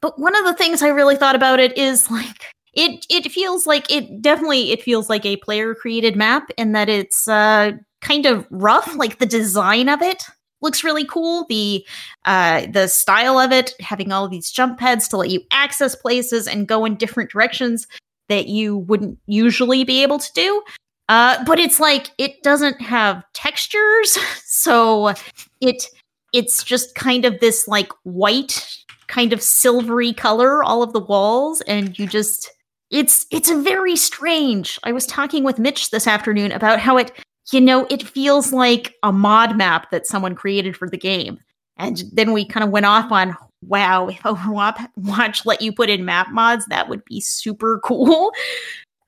[0.00, 3.66] But one of the things I really thought about it is like it it feels
[3.66, 8.26] like it definitely it feels like a player created map in that it's uh kind
[8.26, 10.22] of rough like the design of it
[10.60, 11.46] looks really cool.
[11.48, 11.86] The
[12.24, 16.46] uh the style of it having all these jump pads to let you access places
[16.46, 17.86] and go in different directions
[18.28, 20.62] that you wouldn't usually be able to do.
[21.08, 25.14] Uh but it's like it doesn't have textures so
[25.60, 25.86] it
[26.32, 31.62] it's just kind of this like white kind of silvery color all of the walls
[31.62, 32.50] and you just
[32.90, 37.12] it's it's very strange i was talking with mitch this afternoon about how it
[37.52, 41.38] you know it feels like a mod map that someone created for the game.
[41.76, 46.04] And then we kind of went off on wow if overwatch let you put in
[46.04, 48.32] map mods that would be super cool.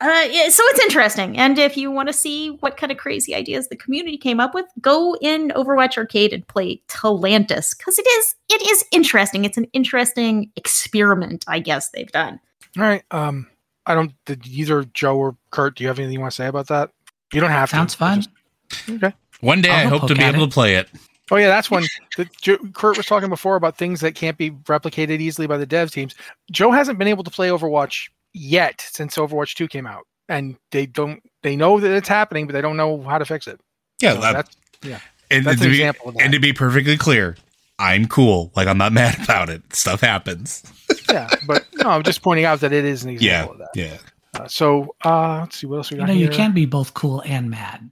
[0.03, 1.37] Uh, yeah, so it's interesting.
[1.37, 4.55] And if you want to see what kind of crazy ideas the community came up
[4.55, 9.45] with go in overwatch arcade and play talantis because it is it is interesting.
[9.45, 12.41] It's an interesting experiment i guess they've done.
[12.79, 13.03] All right.
[13.11, 13.47] Um,
[13.91, 14.13] I don't.
[14.27, 15.77] Did either Joe or Kurt?
[15.77, 16.91] Do you have anything you want to say about that?
[17.33, 17.99] You don't have Sounds to.
[17.99, 18.23] fun.
[18.71, 19.13] Just- okay.
[19.41, 20.47] One day I'll I hope to be able it.
[20.47, 20.89] to play it.
[21.31, 21.85] Oh yeah, that's one.
[22.17, 25.67] that Joe, Kurt was talking before about things that can't be replicated easily by the
[25.67, 26.15] dev teams.
[26.51, 30.87] Joe hasn't been able to play Overwatch yet since Overwatch Two came out, and they
[30.87, 31.23] don't.
[31.43, 33.61] They know that it's happening, but they don't know how to fix it.
[34.03, 34.99] Yeah, So that- that's yeah.
[35.31, 36.23] and, That's to an be, example of that.
[36.25, 37.37] and to be perfectly clear,
[37.79, 38.51] I'm cool.
[38.57, 39.63] Like I'm not mad about it.
[39.75, 40.63] Stuff happens.
[41.13, 43.69] Yeah, but no, I'm just pointing out that it is an Yeah, example of that.
[43.75, 43.97] yeah.
[44.35, 46.33] Uh, so uh, let's see what else we You got know, you here.
[46.33, 47.91] can be both cool and mad.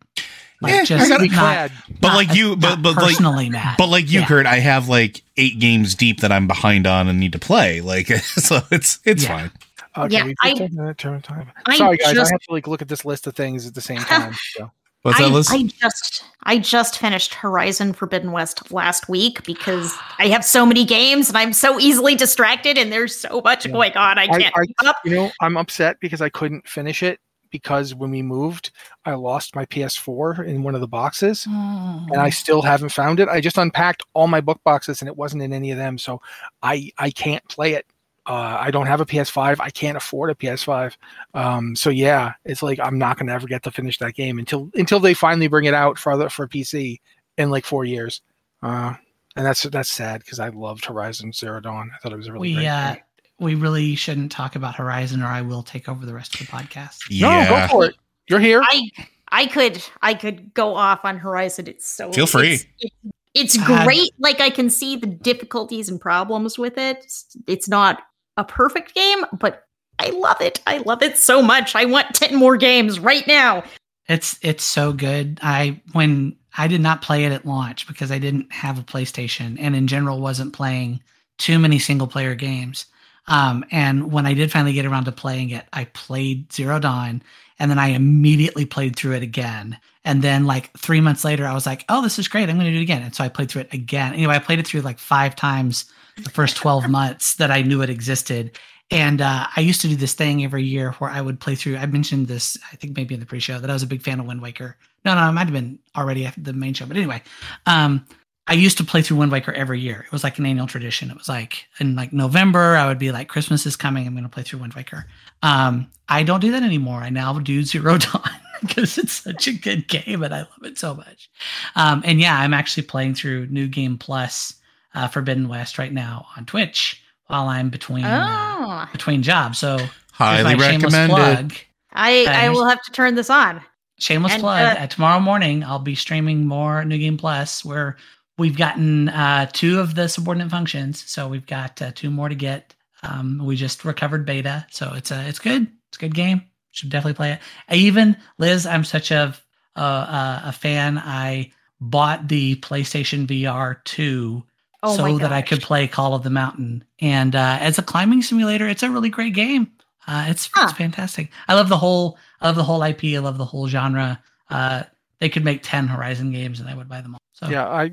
[0.60, 1.72] Like Yeah, I just gotta- not, Glad.
[2.00, 3.76] But like you, but not but like personally mad.
[3.78, 4.26] But like you, Yeah.
[4.26, 7.80] Kurt, I have like eight games deep that I'm behind on and need to play.
[7.80, 9.28] Like so, it's it's Yeah.
[9.28, 9.50] fine.
[9.96, 11.50] Okay, Yeah, we I- just taken that turn time.
[11.66, 13.74] I Sorry guys, just- I have to like look at this list of things at
[13.74, 14.34] the same time.
[14.56, 14.70] So.
[15.08, 15.50] What's I, that list?
[15.52, 20.84] I just I just finished Horizon Forbidden West last week because I have so many
[20.84, 23.72] games and I'm so easily distracted and there's so much Yeah.
[23.72, 24.96] Oh going on I I- can't I- keep up.
[25.04, 28.70] You know, I'm upset because I couldn't finish it because when we moved,
[29.04, 32.06] I lost my PS4 in one of the boxes, hmm.
[32.10, 33.28] and I still haven't found it.
[33.28, 36.20] I just unpacked all my book boxes, and it wasn't in any of them, so
[36.62, 37.86] I I can't play it
[38.28, 39.56] Uh, I don't have a PS5.
[39.58, 40.94] I can't afford a PS5.
[41.32, 44.38] Um, so yeah, it's like I'm not going to ever get to finish that game
[44.38, 47.00] until until they finally bring it out for other, for PC
[47.38, 48.20] in like four years.
[48.62, 48.92] Uh,
[49.34, 51.90] and that's that's sad because I loved Horizon Zero Dawn.
[51.94, 53.02] I thought it was a really we great uh, game.
[53.38, 56.52] we really shouldn't talk about Horizon, or I will take over the rest of the
[56.52, 56.98] podcast.
[57.10, 57.94] No, go for it.
[58.28, 58.60] You're here.
[58.62, 58.90] I
[59.30, 61.66] I could I could go off on Horizon.
[61.66, 62.54] It's so Feel free.
[62.54, 62.94] It's, it's,
[63.34, 64.10] it's Uh, great.
[64.18, 66.98] Like I can see the difficulties and problems with it.
[67.04, 68.00] It's, it's not
[68.38, 69.66] a perfect game, but
[69.98, 70.62] I love it.
[70.66, 71.74] I love it so much.
[71.74, 73.64] I want ten more games right now.
[74.08, 75.38] It's it's so good.
[75.42, 79.56] I when I did not play it at launch because I didn't have a PlayStation
[79.60, 81.02] and in general wasn't playing
[81.36, 82.86] too many single player games.
[83.26, 87.22] Um, and when I did finally get around to playing it, I played Zero Dawn
[87.58, 89.78] and then I immediately played through it again.
[90.08, 92.48] And then like three months later, I was like, oh, this is great.
[92.48, 93.02] I'm going to do it again.
[93.02, 94.14] And so I played through it again.
[94.14, 95.84] Anyway, I played it through like five times
[96.16, 98.58] the first 12 months that I knew it existed.
[98.90, 101.76] And uh, I used to do this thing every year where I would play through.
[101.76, 104.18] I mentioned this, I think maybe in the pre-show, that I was a big fan
[104.18, 104.78] of Wind Waker.
[105.04, 106.86] No, no, it might have been already after the main show.
[106.86, 107.22] But anyway,
[107.66, 108.06] um,
[108.46, 110.04] I used to play through Wind Waker every year.
[110.06, 111.10] It was like an annual tradition.
[111.10, 114.06] It was like in like November, I would be like, Christmas is coming.
[114.06, 115.04] I'm going to play through Wind Waker.
[115.42, 117.00] Um, I don't do that anymore.
[117.00, 118.30] I now do Zero Dawn
[118.66, 121.30] because it's such a good game and I love it so much.
[121.76, 124.54] Um, and yeah, I'm actually playing through New Game Plus
[124.94, 129.58] uh, Forbidden West right now on Twitch while I'm between uh, Oh, between jobs.
[129.58, 129.78] So
[130.12, 131.14] Highly shameless recommended.
[131.50, 131.54] plug.
[131.92, 133.60] I Uh, I will have to turn this on.
[133.98, 134.76] Shameless And, plug.
[134.76, 137.96] uh, Uh, tomorrow morning, I'll be streaming more New Game Plus, where
[138.36, 141.02] we've gotten uh, two of the subordinate functions.
[141.10, 142.74] So we've got uh, two more to get.
[143.02, 145.68] Um, we just recovered beta, so it's a it's good.
[145.88, 146.42] It's a good game.
[146.78, 147.40] Should definitely play it.
[147.68, 149.34] I even Liz, I'm such a
[149.74, 150.98] uh, a fan.
[150.98, 154.44] I bought the PlayStation VR two
[154.82, 156.84] Oh so that I could play Call of the Mountain.
[157.00, 159.72] And uh, as a climbing simulator, it's a really great game.
[160.06, 160.68] Uh, it's Huh.
[160.68, 161.30] it's fantastic.
[161.48, 163.04] I love the whole I love the whole IP.
[163.04, 164.22] I love the whole genre.
[164.48, 164.84] Uh,
[165.18, 167.20] they could make ten Horizon games, and I would buy them all.
[167.32, 167.90] So Yeah, I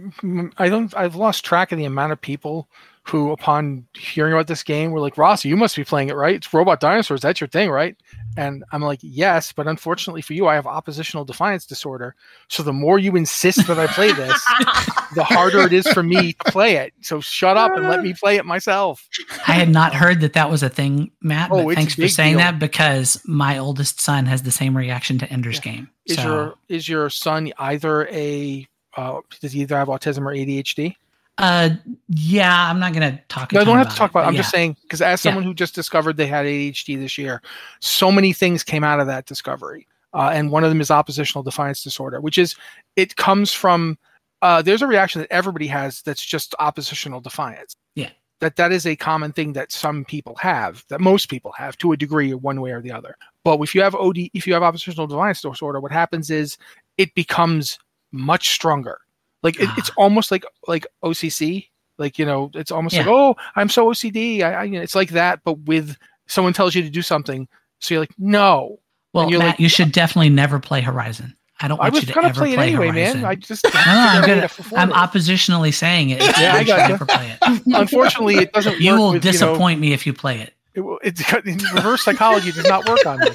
[0.58, 2.70] I don't I've lost track of the amount of people
[3.08, 6.36] who, upon hearing about this game, were like, "Rossi, you must be playing it, right?
[6.36, 7.22] It's robot dinosaurs.
[7.22, 7.96] That's your thing, right?"
[8.36, 12.16] And I'm like, "Yes, but unfortunately for you, I have oppositional defiance disorder.
[12.48, 14.34] So the more you insist that I play this,
[15.16, 16.94] the harder it is for me to play it.
[17.02, 19.08] So shut up and let me play it myself."
[19.48, 21.52] I had not heard that that was a thing, Matt.
[21.52, 22.40] Oh, but it's a thanks for saying deal.
[22.40, 25.90] that because my oldest son has the same reaction to Ender's Game.
[26.08, 30.34] Is so your is your son either a uh, does he either have autism or
[30.34, 30.96] ADHD?
[31.38, 31.70] Uh,
[32.10, 33.52] yeah, I'm not gonna talk.
[33.52, 34.24] No, I don't have to talk about.
[34.24, 34.28] it.
[34.28, 35.30] I'm just saying because as Yeah.
[35.32, 37.42] someone who just discovered they had ADHD this year,
[37.80, 41.44] so many things came out of that discovery, uh, and one of them is oppositional
[41.44, 42.56] defiance disorder, which is
[42.96, 43.98] it comes from.
[44.42, 47.76] Uh, there's a reaction that everybody has that's just oppositional defiance.
[47.96, 48.10] Yeah.
[48.42, 51.94] That that is a common thing that some people have, that most people have to
[51.94, 53.16] a degree, one way or the other.
[53.44, 56.58] But if you have OD, if you have oppositional defiance disorder, what happens is
[56.98, 57.80] it becomes
[58.12, 59.00] much stronger.
[59.46, 60.02] Like it, it's Ah.
[60.04, 61.68] almost like like OCC.
[61.98, 64.42] Like you know, it's almost like oh, I'm so OCD.
[64.42, 65.96] I, I you know, it's like that, but with
[66.28, 67.48] someone tells you to do something,
[67.80, 68.80] so you're like no.
[69.14, 71.34] Well, you're Matt, like, you should definitely never play Horizon.
[71.62, 73.22] I don't I want was you to ever play it anyway, Horizon.
[73.22, 73.32] man.
[73.32, 76.20] I just No, I'm, gonna, I'm oppositionally saying it.
[76.38, 77.62] Yeah, I got never play it.
[77.68, 78.82] Unfortunately, it doesn't.
[78.82, 80.54] You work will with, you know, disappoint me if you play it.
[80.76, 83.28] it, it's reverse psychology does not work on me.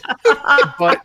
[0.79, 1.01] But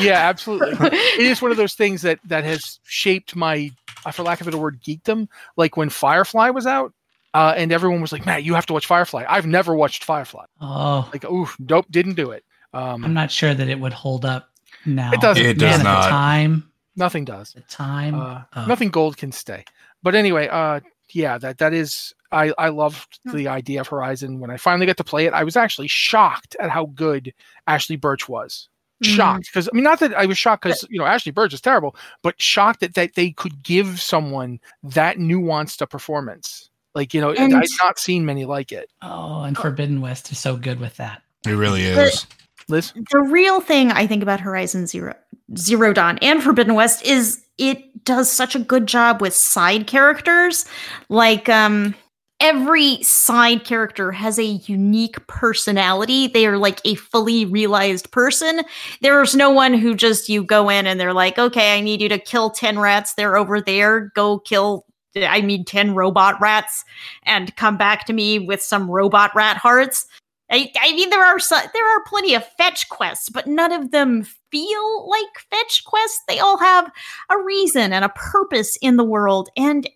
[0.00, 0.88] yeah, absolutely.
[0.92, 3.70] It is one of those things that that has shaped my,
[4.04, 5.28] uh, for lack of a better word, geekdom.
[5.56, 6.92] Like when Firefly was out,
[7.34, 10.44] uh, and everyone was like, "Matt, you have to watch Firefly." I've never watched Firefly.
[10.60, 12.44] Oh, Like, ooh, nope, didn't do it.
[12.72, 14.50] Um, I'm not sure that it would hold up
[14.84, 15.12] now.
[15.12, 15.44] It doesn't.
[15.44, 16.02] It Man, does at not.
[16.04, 17.52] The time, nothing does.
[17.52, 18.14] the time.
[18.14, 18.66] Uh, oh.
[18.66, 19.64] Nothing gold can stay.
[20.02, 20.80] But anyway, uh,
[21.10, 22.14] yeah, that that is.
[22.30, 24.38] I I loved the idea of Horizon.
[24.40, 27.32] When I finally got to play it, I was actually shocked at how good
[27.66, 28.68] Ashly Burch was.
[29.02, 29.14] Mhm.
[29.16, 31.60] Shocked because I mean, not that I was shocked because you know Ashly Burch is
[31.60, 36.68] terrible, but shocked that that they could give someone that nuanced a performance.
[36.94, 38.90] Like you know, And- I've not seen many like it.
[39.02, 41.22] Oh, and Forbidden West is so good with that.
[41.46, 42.26] It really But- is.
[42.70, 45.14] Liz, the real thing I think about Horizon Zero
[45.56, 50.66] Zero Dawn and Forbidden West is it does such a good job with side characters.
[51.08, 51.94] Like um
[52.40, 56.28] every side character has a unique personality.
[56.28, 58.62] They are like a fully realized person.
[59.02, 62.08] There's no one who just you go in and they're like, "Okay, I need you
[62.08, 63.14] to kill 10 rats.
[63.14, 64.12] They're over there.
[64.14, 64.84] Go kill
[65.16, 66.84] I mean, 10 robot rats
[67.24, 70.06] and come back to me with some robot rat hearts."
[70.50, 73.90] I, I mean, there are so, there are plenty of fetch quests, but none of
[73.90, 76.22] them feel like fetch quests.
[76.26, 76.90] They all have
[77.30, 79.88] a reason and a purpose in the world, and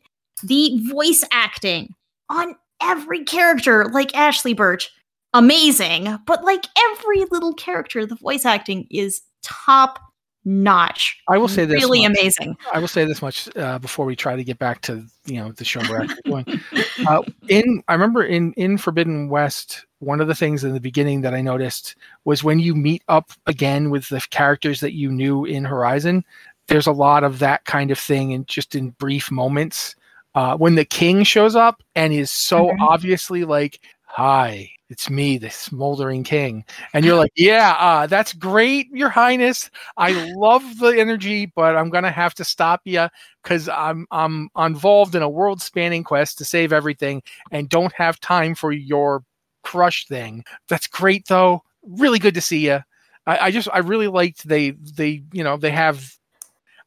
[0.42, 1.94] the voice acting
[2.32, 4.90] on every character, like Ashly Burch,
[5.32, 10.00] amazing, but like every little character, the voice acting is top
[10.44, 11.20] notch.
[11.28, 12.18] I will say this really much.
[12.18, 12.56] amazing.
[12.72, 15.52] I will say this much uh, before we try to get back to you know
[15.52, 16.60] the show we're actually doing.
[17.06, 21.20] Uh, in I remember in in Forbidden West, one of the things in the beginning
[21.20, 25.44] that I noticed was when you meet up again with the characters that you knew
[25.44, 26.24] in Horizon.
[26.68, 29.96] There's a lot of that kind of thing, and just in brief moments.
[30.34, 32.78] Uh, when the king shows up and is so Mhm.
[32.80, 36.64] obviously like, "Hi, it's me, the smoldering king,"
[36.94, 39.70] and you're like, "Yeah, uh, that's great, Your Highness.
[39.98, 43.08] I love the energy, but I'm gonna have to stop you
[43.42, 48.18] because I'm I'm involved in a world spanning quest to save everything and don't have
[48.20, 49.24] time for your
[49.62, 50.44] crush thing.
[50.68, 51.62] That's great though.
[51.82, 52.80] Really good to see you.
[53.26, 56.16] I, I just I really liked they they you know they have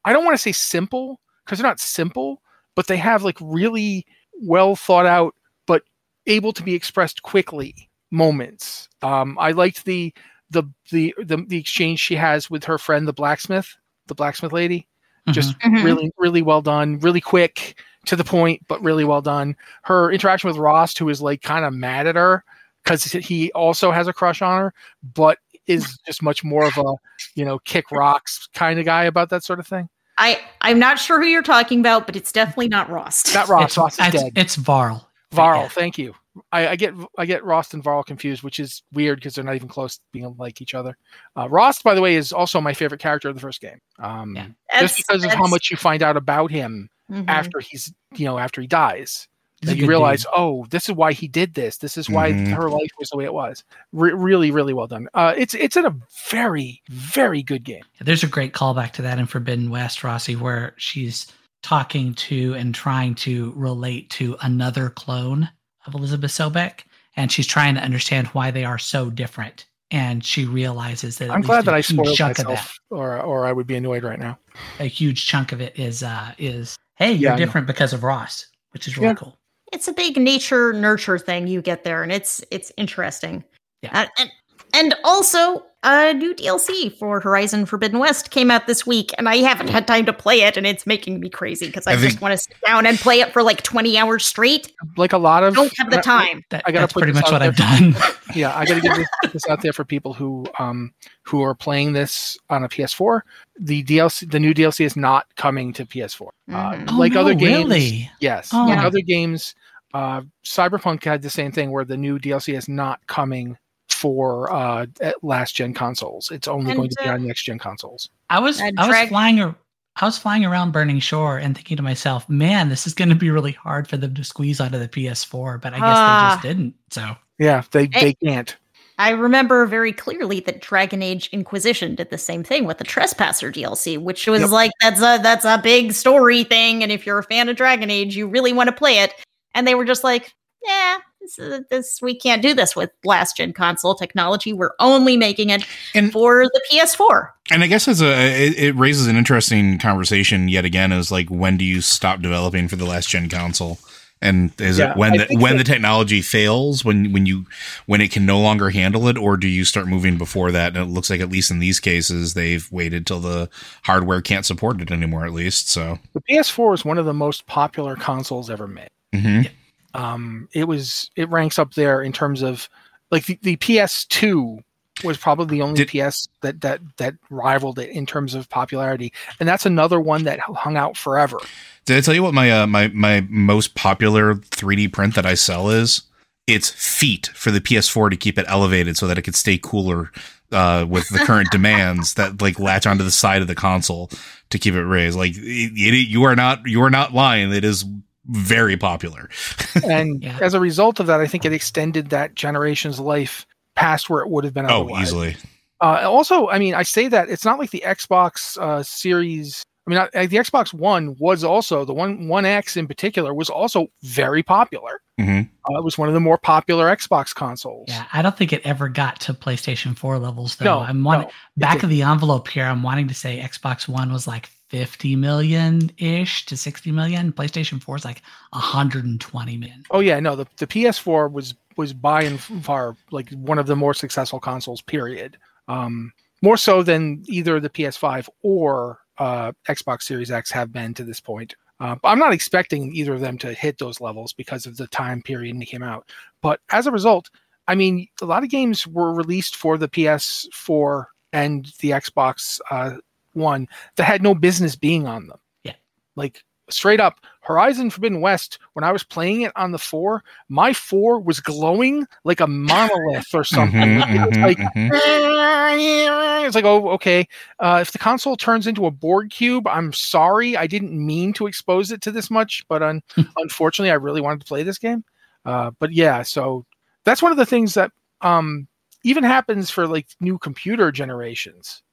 [0.05, 2.41] I don't want to say simple because they're not simple,
[2.75, 4.05] but they have like really
[4.41, 5.33] well thought out
[5.65, 5.83] but
[6.27, 7.73] able to be expressed quickly
[8.11, 8.87] moments.
[9.01, 10.13] Um, I liked the
[10.51, 13.75] the the the, the exchange she has with her friend the blacksmith,
[14.07, 14.87] the blacksmith lady.
[15.31, 15.83] Just Mhm.
[15.83, 19.55] really really well done, really quick to the point, but really well done.
[19.83, 22.43] Her interaction with Rost, who is like kind of mad at her
[22.83, 24.73] because he also has a crush on her,
[25.15, 26.93] but is just much more of a
[27.33, 29.89] you know kick rocks kind of guy about that sort of thing.
[30.17, 33.33] I I'm not sure who you're talking about, but it's definitely not Rost.
[33.33, 33.65] Not Rost.
[33.65, 34.33] it's, Rost is it's, dead.
[34.35, 35.09] it's Varl.
[35.31, 35.67] Varl, Yeah.
[35.69, 36.13] thank you.
[36.51, 39.55] I, I get I get Rost and Varl confused, which is weird because they're not
[39.55, 40.97] even close to being like each other.
[41.37, 43.79] Uh, Rost, by the way, is also my favorite character of the first game.
[43.99, 44.47] Um, Yeah.
[44.79, 47.25] just because of how much you find out about him Mhm.
[47.27, 49.27] after he's you know after he dies.
[49.65, 50.31] That you realize, dude.
[50.35, 51.77] oh, this is why he did this.
[51.77, 52.53] This is why Mhm.
[52.55, 53.63] her life was the way it was.
[53.93, 55.07] Re- really, really well done.
[55.13, 55.95] Uh, it's it's in a
[56.29, 57.83] very, very good game.
[57.99, 61.27] There's a great callback to that in Forbidden West, Rossi, where she's
[61.63, 65.49] talking to and trying to relate to another clone
[65.87, 66.81] of Elizabeth Sobek,
[67.15, 69.65] and she's trying to understand why they are so different.
[69.91, 73.67] And she realizes that I'm glad that I spoiled chunk myself, or or I would
[73.67, 74.37] be annoyed right now.
[74.79, 77.45] a huge chunk of it is uh is hey, you're Yeah, I know.
[77.45, 79.13] different because of Ross, which is really Yeah.
[79.15, 79.37] cool.
[79.73, 83.43] It's a big nature nurture thing you get there, and it's it's interesting.
[83.81, 84.01] Yeah.
[84.01, 84.31] Uh, and
[84.75, 89.35] and also a new DLC for Horizon Forbidden West came out this week, and I
[89.37, 92.21] haven't had time to play it, and it's making me crazy because I, I just
[92.21, 94.73] want to sit down and play it for like twenty hours straight.
[94.97, 96.43] Like a lot of Don't have the time.
[96.49, 97.79] That, I gotta that's put pretty much what I've there.
[97.91, 97.95] done.
[98.35, 101.53] yeah, I got to get this, this out there for people who um who are
[101.53, 103.21] playing this on a PS4.
[103.59, 106.27] The DLC, the new DLC, is not coming to PS4.
[106.51, 106.89] Uh, Mhm.
[106.91, 108.09] Oh, like no, other games, really?
[108.19, 108.65] yes, Oh.
[108.65, 108.87] like Yeah.
[108.87, 109.53] other games,
[109.93, 113.57] uh, Cyberpunk had the same thing where the new DLC is not coming
[113.95, 114.85] for uh
[115.21, 116.29] last gen consoles.
[116.31, 118.09] It's only And, going to be uh, on next gen consoles.
[118.29, 119.55] I was Uh, I was drag- flying ar-
[120.01, 123.15] I was flying around Burning Shore and thinking to myself, man, this is going to
[123.15, 126.29] be really hard for them to squeeze onto the PS4, but I guess Ah.
[126.29, 126.73] they just didn't.
[126.91, 128.55] So Yeah, they they can't.
[128.97, 133.51] I remember very clearly that Dragon Age Inquisition did the same thing with the Trespasser
[133.51, 134.49] DLC, which was Yep.
[134.51, 137.89] like that's a that's a big story thing, and if you're a fan of Dragon
[137.89, 139.13] Age, you really want to play it.
[139.53, 140.33] And they were just like,
[140.63, 140.97] "Yeah,
[141.37, 144.53] this, this we can't do this with last gen console technology.
[144.53, 145.63] We're only making it
[145.93, 150.47] And- for the PS4." And I guess as a it, it raises an interesting conversation
[150.49, 153.77] yet again is like when do you stop developing for the last gen console?
[154.21, 157.45] And is Yeah, it when I the when that- the technology fails when when you
[157.85, 160.75] when it can no longer handle it or do you start moving before that?
[160.75, 163.49] And it looks like at least in these cases they've waited till the
[163.83, 165.69] hardware can't support it anymore at least.
[165.69, 168.89] So The PS4 is one of the most popular consoles ever made.
[169.13, 169.49] mhm.
[169.95, 172.69] Um it was it ranks up there in terms of
[173.11, 174.59] like the, the ps2
[175.03, 179.11] was probably the only Did- ps that that that rivaled it in terms of popularity
[179.39, 181.39] and that's another one that hung out forever
[181.85, 185.35] Did I tell you what my uh, my my most popular 3D print that I
[185.35, 186.01] sell is?
[186.47, 190.11] It's feet for the PS4 to keep it elevated so that it could stay cooler
[190.51, 194.09] uh, with the current demands that like latch onto the side of the console
[194.49, 195.17] to keep it raised.
[195.17, 195.41] Like it,
[195.75, 197.51] it, you are not you are not lying.
[197.53, 197.85] It is
[198.29, 199.29] very popular.
[199.87, 200.37] and Yeah.
[200.41, 203.45] as a result of that i think it extended that generation's life
[203.75, 205.03] past where it would have been oh, otherwise.
[205.03, 205.35] easily.
[205.81, 209.61] Uh, also, I mean, I say that it's not like the Xbox uh, Series.
[209.85, 213.49] I mean, uh, the Xbox One was also the one One X in particular was
[213.49, 215.01] also very popular.
[215.19, 217.85] hmm Uh, it was one of the more popular Xbox consoles.
[217.89, 220.65] yeah, I don't think it ever got to PlayStation 4 levels though.
[220.65, 222.63] No, I'm wanting no, back of the envelope here.
[222.65, 227.31] I'm wanting to say Xbox One was like 50 million ish to 60 million.
[227.31, 229.83] PlayStation 4 is like 120 million.
[229.91, 233.75] Oh yeah, no, the, the PS4 was was by and far like one of the
[233.75, 234.81] more successful consoles.
[234.81, 235.37] Period.
[235.67, 241.03] Um, more so than either the PS5 or uh, Xbox Series X have been to
[241.03, 241.55] this point.
[241.79, 245.21] Uh, I'm not expecting either of them to hit those levels because of the time
[245.21, 246.09] period they came out.
[246.41, 247.29] But as a result,
[247.67, 252.97] I mean, a lot of games were released for the PS4 and the Xbox uh,
[253.35, 255.39] One that had no business being on them.
[255.63, 255.75] Yeah.
[256.15, 260.73] Like straight up, Horizon Forbidden West, when I was playing it on the 4, my
[260.73, 263.79] 4 was glowing like a monolith or something.
[263.79, 264.89] Mhm, it was like, mhm.
[266.45, 267.27] it's like, oh, okay.
[267.59, 270.57] Uh, if the console turns into a Borg cube, I'm sorry.
[270.57, 273.03] I didn't mean to expose it to this much, but un-
[273.37, 275.03] unfortunately, I really wanted to play this game.
[275.45, 276.65] Uh, but yeah, so
[277.03, 278.67] that's one of the things that um,
[279.03, 281.83] even happens for like new computer generations.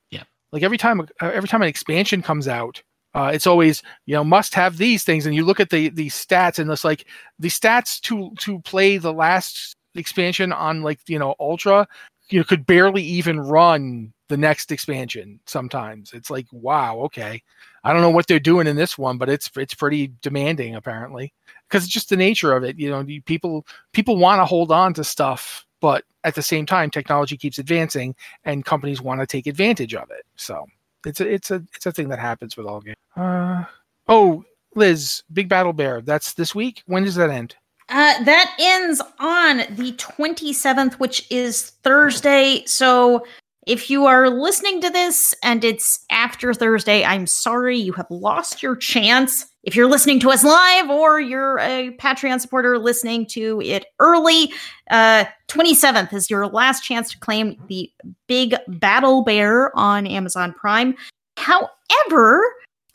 [0.53, 2.83] Like every time, uh, every time an expansion comes out,
[3.15, 6.09] uh, it's always you know must have these things, and you look at the the
[6.09, 7.07] stats, and it's like
[7.39, 11.87] the stats to to play the last expansion on like you know ultra,
[12.31, 15.41] you know, could barely even run the next expansion.
[15.47, 17.43] Sometimes it's like wow, okay,
[17.85, 21.33] I don't know what they're doing in this one, but it's it's pretty demanding apparently
[21.69, 22.79] because it's just the nature of it.
[22.79, 26.91] You know, people people want to hold on to stuff, but at the same time,
[26.91, 28.15] technology keeps advancing,
[28.45, 30.25] and companies want to take advantage of it.
[30.37, 30.65] So
[31.05, 32.97] it's a it's a it's a thing that happens with all games.
[33.17, 33.65] Uh,
[34.09, 34.45] oh,
[34.77, 36.01] Liz, Big Battle Bear.
[36.01, 36.83] That's this week.
[36.87, 37.57] When does that end?
[37.89, 42.63] Uh, that ends on the 27th, which is Thursday.
[42.65, 43.27] So
[43.67, 48.63] if you are listening to this and it's after Thursday, I'm sorry you have lost
[48.63, 49.47] your chance.
[49.63, 54.53] If you're listening to us live or you're a Patreon supporter listening to it early,
[54.91, 57.91] uh, 27th is your last chance to claim the
[58.27, 60.97] Big Battle Bear on Amazon Prime.
[61.37, 62.43] However,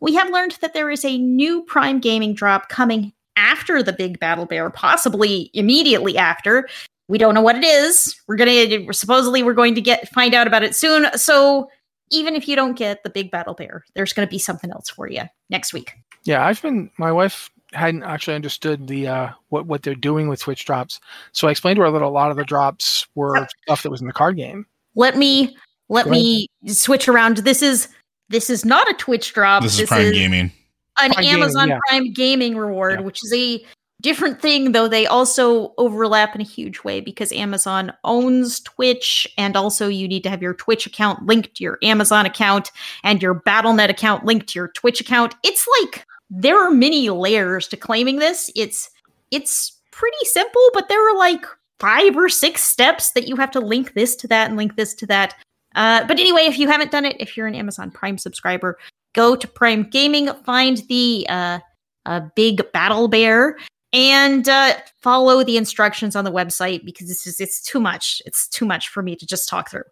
[0.02, 4.20] we have learned that there is a new Prime Gaming drop coming after the Big
[4.20, 6.68] Battle Bear, possibly immediately after.
[7.08, 8.20] We don't know what it is.
[8.28, 11.08] We're gonna supposedly we're going to get find out about it soon.
[11.18, 11.70] So
[12.12, 14.90] even if you don't get the Big Battle Bear, there's going to be something else
[14.90, 15.94] for you next week.
[16.28, 16.92] Yeah, I've been.
[16.98, 21.00] My wife hadn't actually understood the uh, what what they're doing with Twitch drops,
[21.32, 24.02] so I explained to her that a lot of the drops were stuff that was
[24.02, 24.66] in the card game.
[24.96, 25.56] Let me
[25.88, 27.38] let me switch around.
[27.38, 27.88] This is
[28.28, 29.64] this is not a Twitch drop.
[29.64, 30.52] This is Prime Gaming.
[31.00, 31.80] an Prime Gaming, Amazon yeah.
[31.88, 33.06] Prime gaming reward, Yeah.
[33.06, 33.66] which is a
[34.02, 39.56] different thing, though they also overlap in a huge way because Amazon owns Twitch, and
[39.56, 42.70] also you need to have your Twitch account linked to your Amazon account
[43.06, 45.36] and your BattleNet account linked to your Twitch account.
[45.42, 48.52] It's like there are many layers to claiming this.
[48.56, 48.90] It's
[49.32, 51.46] it's pretty simple, but there are like
[51.80, 54.94] five or six steps that you have to link this to that and link this
[54.96, 55.36] to that.
[55.76, 58.78] Uh, but anyway, if you haven't done it, if you're an Amazon Prime subscriber,
[59.14, 61.60] go to Prime Gaming, find the uh,
[62.06, 63.58] uh, big battle bear,
[63.94, 68.22] and uh, follow the instructions on the website because this is it's too much.
[68.26, 69.84] It's too much for me to just talk through.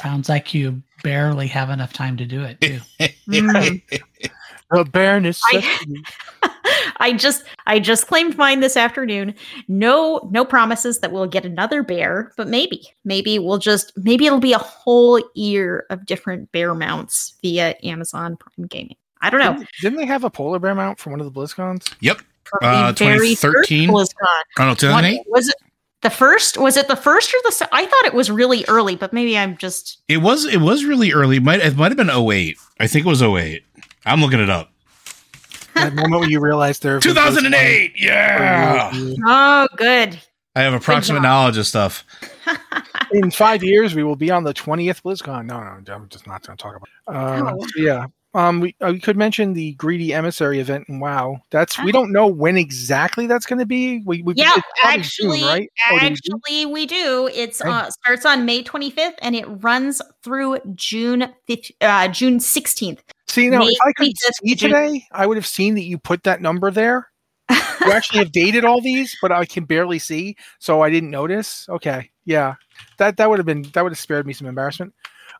[0.00, 2.80] Sounds like you barely have enough time to do it too.
[3.28, 3.82] Mm.
[4.72, 6.02] The bear necessity.
[6.98, 9.34] I just I just claimed mine this afternoon.
[9.68, 14.40] No no promises that we'll get another bear, but maybe maybe we'll just maybe it'll
[14.40, 18.96] be a whole year of different bear mounts via Amazon Prime Gaming.
[19.20, 19.52] I don't know.
[19.52, 21.94] Didn't, didn't they have a polar bear mount from one of the BlizzCons?
[22.00, 22.20] Yep.
[22.60, 23.88] Uh, the very first 2013?
[23.90, 24.42] BlizzCon.
[24.58, 25.18] Oh no, 2008.
[25.18, 25.54] What- was it
[26.02, 26.58] the first?
[26.58, 27.52] Was it the first or the?
[27.52, 30.02] se- I thought it was really early, but maybe I'm just.
[30.08, 31.36] It was it was really early.
[31.36, 32.56] It might it might have been 08.
[32.80, 33.62] I think it was 08.
[34.06, 34.70] I'm looking it up.
[35.74, 37.00] That moment when you realized there.
[37.00, 37.92] 2008.
[37.96, 38.90] Yeah.
[39.26, 40.18] Oh, good.
[40.54, 42.04] I have approximate knowledge of stuff.
[43.12, 45.46] In five years, we will be on the twentieth BlizzCon.
[45.46, 46.88] No, no, I'm just not going to talk about.
[46.88, 47.46] It.
[47.46, 47.66] Uh, Oh.
[47.74, 51.40] so yeah, um, we uh, we could mention the greedy emissary event in WoW.
[51.50, 54.02] That's we don't know when exactly that's going to be.
[54.04, 55.70] We, we Yeah, actually, June, right?
[55.90, 56.06] Oh, we do?
[56.06, 57.30] actually, we do.
[57.32, 57.70] It's Okay.
[57.70, 62.98] uh, starts on May 25th and it runs through June 5th, uh, June 16th.
[63.32, 66.24] See now, May if I could see today, I would have seen that you put
[66.24, 67.08] that number there.
[67.48, 71.66] You actually have dated all these, but I can barely see, so I didn't notice.
[71.70, 72.56] Okay, yeah,
[72.98, 74.92] that that would have been that would have spared me some embarrassment.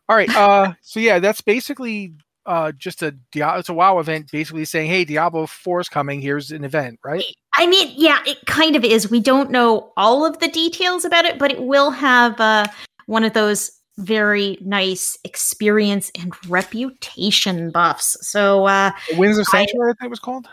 [0.09, 2.15] All right, uh, so yeah, that's basically
[2.47, 6.19] uh just a it's a WoW event, basically saying, hey, Diablo Four is coming.
[6.19, 7.23] Here's an event, right?
[7.57, 9.11] I mean, yeah, it kind of is.
[9.11, 12.65] We don't know all of the details about it, but it will have uh,
[13.05, 18.17] one of those very nice experience and reputation buffs.
[18.21, 20.47] So, uh, Winds of Sanctuary, I think it was called.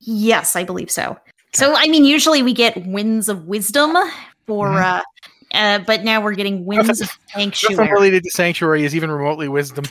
[0.00, 1.18] yes, I believe so.
[1.54, 3.96] So, I mean, usually we get Winds of Wisdom
[4.46, 4.82] for, Mhm.
[4.82, 5.02] uh,
[5.54, 7.90] uh, but now we're getting Winds of Nothing Sanctuary.
[7.92, 9.84] related to Sanctuary is even remotely wisdom.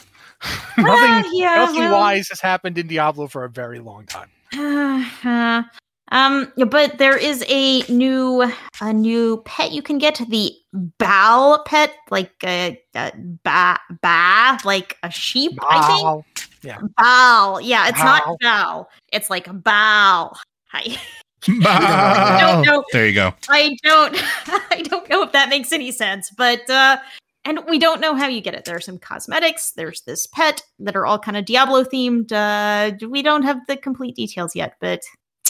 [0.43, 0.47] Uh,
[0.77, 4.29] nothing, yeah, nothing well- wise has happened in Diablo for a very long time.
[5.23, 5.63] Uh,
[6.09, 8.49] um, but there is a new
[8.81, 10.51] a new pet you can get the
[10.99, 13.11] Baal pet, like a, a
[13.43, 15.57] ba ba, like a sheep.
[15.67, 16.25] I think Wow.
[16.63, 16.79] Yeah.
[16.97, 17.61] Baal.
[17.61, 18.05] Yeah, it's Baal.
[18.05, 18.89] not Baal.
[19.11, 20.33] It's like bow.
[20.67, 20.97] Hi.
[21.47, 22.85] I don't.
[22.91, 23.33] There you go.
[23.49, 24.15] I don't
[24.71, 26.97] I don't know if that makes any sense, but uh
[27.45, 28.65] and we don't know how you get it.
[28.65, 32.31] There are some cosmetics, there's this pet that are all kind of Diablo themed.
[32.31, 35.01] Uh we don't have the complete details yet, but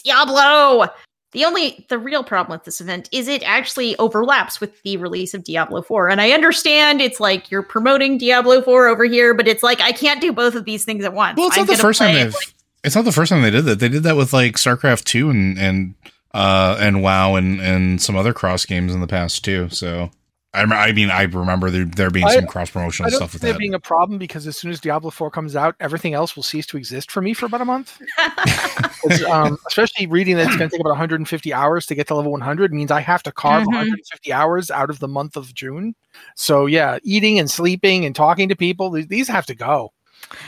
[0.07, 0.87] Diablo.
[1.33, 5.33] The only the real problem with this event is it actually overlaps with the release
[5.33, 6.09] of Diablo 4.
[6.09, 9.91] And I understand it's like you're promoting Diablo 4 over here, but it's like I
[9.91, 11.37] can't do both of these things at once.
[11.37, 12.35] Well, it's I'm not the first time they've.
[12.83, 13.79] It's not the first time they did that.
[13.79, 15.95] They did that with like StarCraft two and and
[16.33, 19.67] uh and WoW and and some other cross games in the past too.
[19.69, 20.09] So
[20.57, 23.31] I rem- I mean I remember there there being I- some cross I promotional stuff
[23.31, 23.59] see with there that.
[23.59, 26.65] being a problem because as soon as Diablo 4 comes out, everything else will cease
[26.67, 28.01] to exist for me for about a month.
[29.29, 32.31] um, especially reading that it's going to take about 150 hours to get to level
[32.31, 33.67] 100 means I have to carve Mhm.
[33.67, 35.95] 150 hours out of the month of June.
[36.35, 39.93] So yeah, eating and sleeping and talking to people, th- these have to go.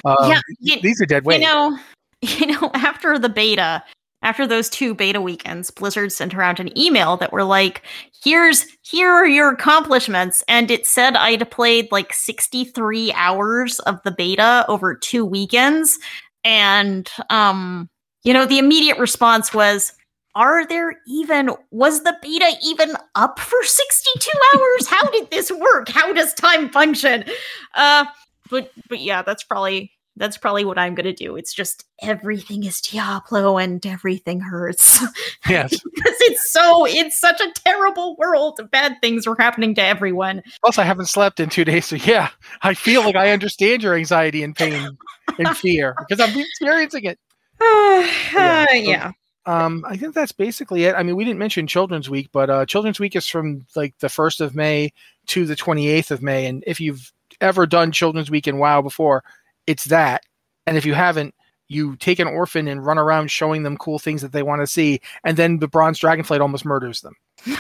[0.06, 1.40] Um, yeah, you, these are dead weight.
[1.42, 1.78] you know,
[2.22, 3.84] you know, after the beta,
[4.22, 7.84] after those two beta weekends, Blizzard sent around an email that were like,
[8.24, 14.12] "Here's here are your accomplishments," and it said I'd played like 63 hours of the
[14.12, 15.98] beta over two weekends,
[16.44, 17.90] and um,
[18.24, 19.94] you know, the immediate response was.
[20.36, 24.88] Are there even was the beta even up for 62 hours?
[24.88, 25.90] How did this work?
[25.90, 27.26] How does time function?
[27.74, 28.06] Uh
[28.50, 31.36] but but yeah, that's probably that's probably what I'm gonna do.
[31.38, 35.00] It's just everything is Diablo and everything hurts
[35.50, 35.70] yes.
[35.96, 38.60] because it's so it's such a terrible world.
[38.72, 40.44] Bad things are happening to everyone.
[40.64, 42.30] Plus, I haven't slept in two days, so yeah,
[42.62, 44.98] I feel like I understand your anxiety and pain
[45.40, 47.20] and fear because I'm experiencing it.
[47.62, 49.12] yeah, so- yeah.
[49.46, 50.94] Um, I think that's basically it.
[50.94, 54.10] I mean, we didn't mention Children's Week, but uh, Children's Week is from like the
[54.10, 54.92] first of May
[55.28, 57.12] to the twenty eighth of May, and if you've
[57.42, 59.24] ever done Children's Week in WoW before,
[59.70, 60.24] it's that.
[60.66, 61.36] And if you haven't,
[61.68, 64.68] you take an orphan and run around showing them cool things that they want to
[64.68, 67.14] see, and then the Bronze Dragonflight almost murders them,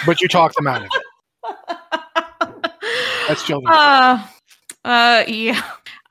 [0.05, 1.03] but you talk them out of it.
[3.27, 3.77] That's Children's.
[3.77, 4.25] Uh,
[4.83, 5.61] uh, yeah.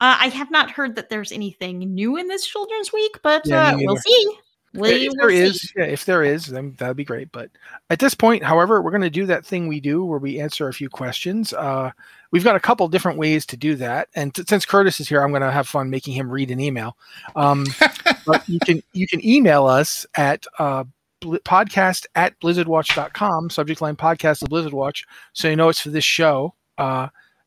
[0.01, 3.73] Uh, I have not heard that there's anything new in this Children's Week, but Yeah,
[3.73, 4.37] uh, we'll see.
[4.73, 7.31] We if will there is, yeah, if there is, then that'd be great.
[7.31, 7.49] But
[7.89, 10.67] at this point, however, we're going to do that thing we do where we answer
[10.67, 11.53] a few questions.
[11.53, 11.91] Uh,
[12.31, 15.21] we've got a couple different ways to do that, and t- since Kurtis is here,
[15.21, 16.97] I'm going to have fun making him read an email.
[17.35, 17.65] Um,
[18.25, 20.83] but you can you can email us at uh,
[21.19, 25.89] bl- podcast at blizzardwatch.com, subject line podcast of Blizzard Watch, so you know it's for
[25.89, 26.53] this show.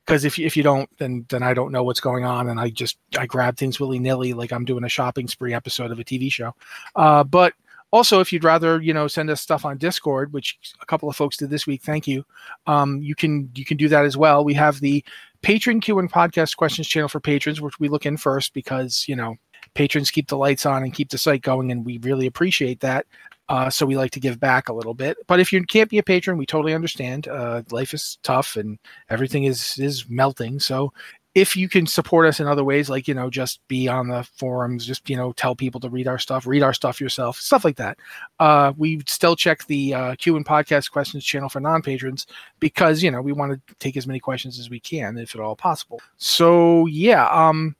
[0.06, 2.58] Because if you, if you don't, then then I don't know what's going on, and
[2.58, 5.98] I just I grab things willy nilly like I'm doing a shopping spree episode of
[5.98, 6.54] a TV show.
[6.96, 7.54] Uh, but
[7.92, 11.16] also, if you'd rather, you know, send us stuff on Discord, which a couple of
[11.16, 12.24] folks did this week, thank you.
[12.66, 14.44] Um, you can you can do that as well.
[14.44, 15.04] We have the
[15.42, 19.14] patron Q and podcast questions channel for patrons, which we look in first because you
[19.14, 19.36] know
[19.74, 23.06] patrons keep the lights on and keep the site going, and we really appreciate that.
[23.52, 25.18] Uh, so we like to give back a little bit.
[25.26, 27.28] But if you can't be a patron, we totally understand.
[27.28, 28.78] Uh, life is tough and
[29.10, 30.58] everything is is melting.
[30.58, 30.90] So
[31.34, 34.24] if you can support us in other ways, like you know, just be on the
[34.36, 37.62] forums, just you know, tell people to read our stuff, read our stuff yourself, stuff
[37.62, 37.98] like that.
[38.40, 42.26] Uh, we still check the uh, Q and podcast questions channel for non patrons
[42.58, 45.42] because you know we want to take as many questions as we can, if at
[45.42, 46.00] all possible.
[46.16, 47.76] So yeah, um,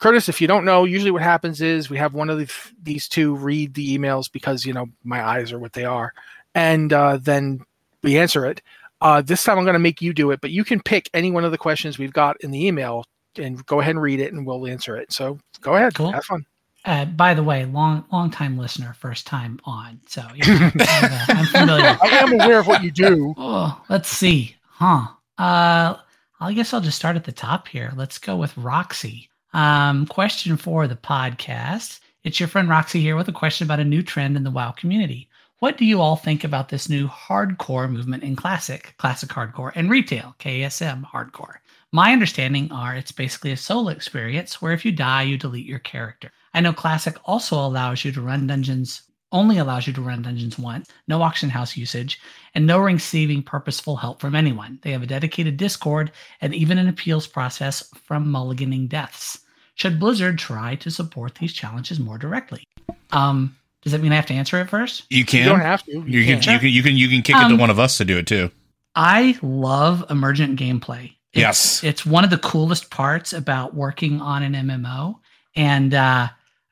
[0.00, 2.48] Kurtis, if you don't know, usually what happens is we have one of the,
[2.82, 6.12] these two read the emails because you know my eyes are what they are,
[6.54, 7.60] and uh, then
[8.02, 8.62] we answer it.
[9.00, 11.30] Uh, this time I'm going to make you do it, but you can pick any
[11.30, 13.04] one of the questions we've got in the email
[13.36, 15.12] and go ahead and read it, and we'll answer it.
[15.12, 16.12] So go ahead, Cool.
[16.12, 16.44] have fun.
[16.84, 20.00] Uh, by the way, long long time listener, first time on.
[20.06, 21.98] So yeah, I'm, uh, I'm familiar.
[22.02, 23.34] I am aware of what you do.
[23.38, 24.54] Oh, let's see.
[24.62, 25.08] Huh.
[25.36, 25.96] Uh
[26.40, 27.92] I guess I'll just start at the top here.
[27.96, 29.28] Let's go with Roxy.
[29.52, 32.00] Um, question for the podcast.
[32.24, 34.72] It's your friend Roxy here with a question about a new trend in the WoW
[34.72, 35.28] community.
[35.60, 39.90] What do you all think about this new hardcore movement in classic, classic hardcore, and
[39.90, 41.56] retail, KSM hardcore?
[41.90, 45.78] My understanding are it's basically a solo experience where if you die, you delete your
[45.78, 46.30] character.
[46.52, 50.58] I know classic also allows you to run dungeons, only allows you to run dungeons
[50.58, 52.20] once, no auction house usage,
[52.54, 54.78] and no receiving purposeful help from anyone.
[54.82, 59.40] They have a dedicated Discord and even an appeals process from mulliganing deaths.
[59.74, 62.64] Should Blizzard try to support these challenges more directly?
[63.12, 65.04] Um, does that mean I have to answer it first?
[65.10, 65.40] You can.
[65.40, 65.92] You don't have to.
[66.06, 66.40] You can.
[66.40, 66.54] can.
[66.54, 66.68] You can.
[66.68, 66.96] You can.
[66.96, 68.50] You can kick it Um, to one of us to do it too.
[68.94, 71.12] I love emergent gameplay.
[71.32, 71.84] It's, Yes.
[71.84, 75.16] It's one of the coolest parts about working on an MMO.
[75.54, 76.28] And uh,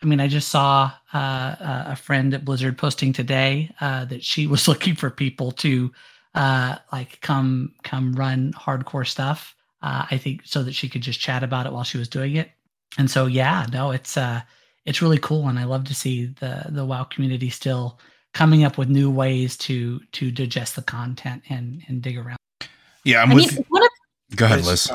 [0.06, 4.22] I mean, I just saw uh, uh, a friend at Blizzard posting today uh, that
[4.22, 5.92] she was looking for people to
[6.36, 9.56] uh, like come come run hardcore stuff.
[9.82, 12.36] Uh, I think so that she could just chat about it while she was doing
[12.36, 12.50] it.
[12.98, 14.42] And so, yeah, no, it's uh,
[14.84, 17.98] it's really cool, and I love to see the the WoW community still
[18.32, 22.38] coming up with new ways to to digest the content and and dig around.
[23.02, 23.56] Yeah, I'm I with.
[23.56, 23.88] mean, one of
[24.36, 24.88] Go ahead, Liz.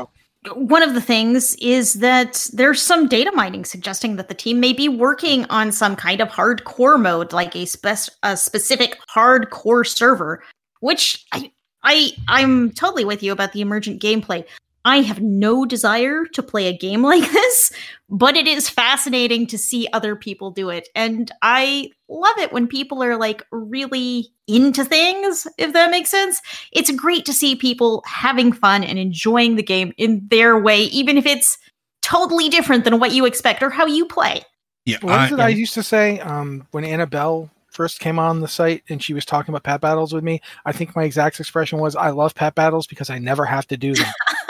[0.53, 4.73] One of the things is that there's some data mining suggesting that the team may
[4.73, 10.43] be working on some kind of hardcore mode, like a, spec- a specific hardcore server,
[10.79, 11.51] which I,
[11.83, 14.45] I I'm totally with you about the emergent gameplay.
[14.83, 17.71] I have no desire to play a game like this,
[18.09, 20.89] but it is fascinating to see other people do it.
[20.95, 26.41] And I love it when people are like really into things, if that makes sense.
[26.71, 31.17] It's great to see people having fun and enjoying the game in their way, even
[31.17, 31.57] if it's
[32.01, 34.43] totally different than what you expect or how you play.
[34.85, 38.41] Yeah, What is it I I, used to say um, when Annabelle first came on
[38.41, 40.41] the site and she was talking about pet battles with me?
[40.65, 43.77] I think my exact expression was, "I love pet battles because I never have to
[43.77, 44.11] do them."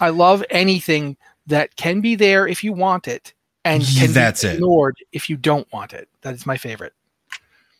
[0.00, 3.32] I love anything that can be there if you want it
[3.64, 4.54] and can That's be it.
[4.54, 6.08] ignored if you don't want it.
[6.22, 6.92] That is my favorite.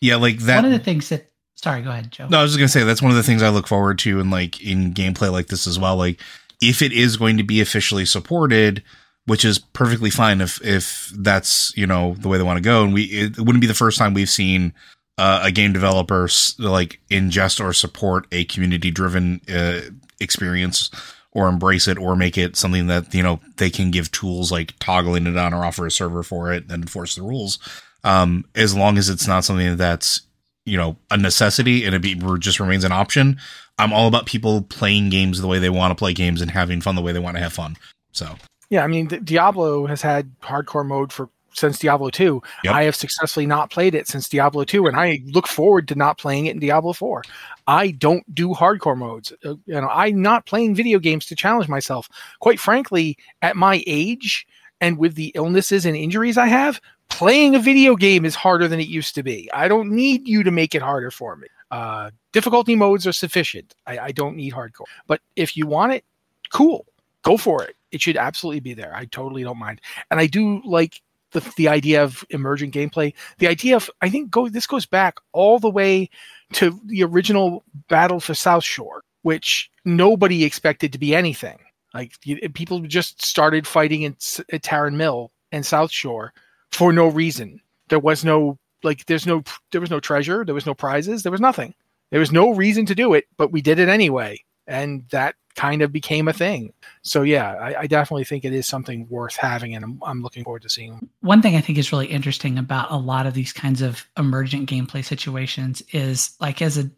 [0.01, 0.57] yeah, like that.
[0.57, 2.27] One of the things that sorry, go ahead, Joe.
[2.29, 4.21] No, I was just gonna say that's one of the things I look forward to,
[4.21, 5.97] and like in gameplay like this as well.
[5.97, 6.21] Like
[6.61, 8.83] if it is going to be officially supported,
[9.27, 12.83] which is perfectly fine if if that's you know the way they want to go,
[12.85, 14.73] and we it wouldn't be the first time we've seen
[15.19, 19.81] uh, a game developer s- like ingest or support a community driven uh,
[20.19, 20.91] experience
[21.33, 24.75] or embrace it or make it something that you know they can give tools like
[24.79, 27.59] toggling it on or offer a server for it and enforce the rules.
[28.05, 30.23] Um as long as it's not something that's
[30.65, 33.39] you know a necessity and it be, just remains an option
[33.81, 36.81] i'm all about people playing games the way they want to play games and having
[36.81, 37.77] fun the way they want to have fun.
[38.13, 38.37] So.
[38.69, 42.43] Yeah, I mean, Diablo has had hardcore mode for since Diablo 2.
[42.65, 42.75] Yep.
[42.75, 46.19] I have successfully not played it since Diablo 2, and I look forward to not
[46.19, 47.23] playing it in Diablo 4.
[47.67, 49.33] I don't do hardcore modes.
[49.45, 52.09] Uh, you know, I'm not playing video games to challenge myself.
[52.41, 54.47] Quite frankly, at my age
[54.81, 58.81] and with the illnesses and injuries I have, playing a video game is harder than
[58.81, 59.51] it used to be.
[59.53, 61.49] I don't need you to make it harder for me.
[61.71, 63.75] Uh, difficulty modes are sufficient.
[63.87, 64.87] I, I don't need hardcore.
[65.07, 66.05] But if you want it,
[66.51, 66.87] cool
[67.23, 67.77] go for it.
[67.93, 68.95] It should absolutely be there.
[68.95, 69.81] I totally don't mind.
[70.11, 71.01] And I do like
[71.33, 73.15] the the idea of emergent gameplay.
[73.39, 76.11] The idea of I think go this goes back all the way
[76.55, 81.59] to the original Battle for South Shore, which nobody expected to be anything.
[81.95, 84.13] Like you, people just started fighting in,
[84.53, 86.33] at Tarren Mill and South Shore
[86.71, 87.61] for no reason.
[87.89, 91.33] There was no like there's no there was no treasure, there was no prizes, there
[91.33, 91.75] was nothing.
[92.11, 95.83] There was no reason to do it, but we did it anyway, and that kind
[95.83, 96.73] of became a thing.
[97.03, 100.45] So yeah, I, I definitely think it is something worth having, and I'm, I'm looking
[100.45, 101.09] forward to seeing.
[101.21, 104.69] One thing I think is really interesting about a lot of these kinds of emergent
[104.69, 106.91] gameplay situations is like as a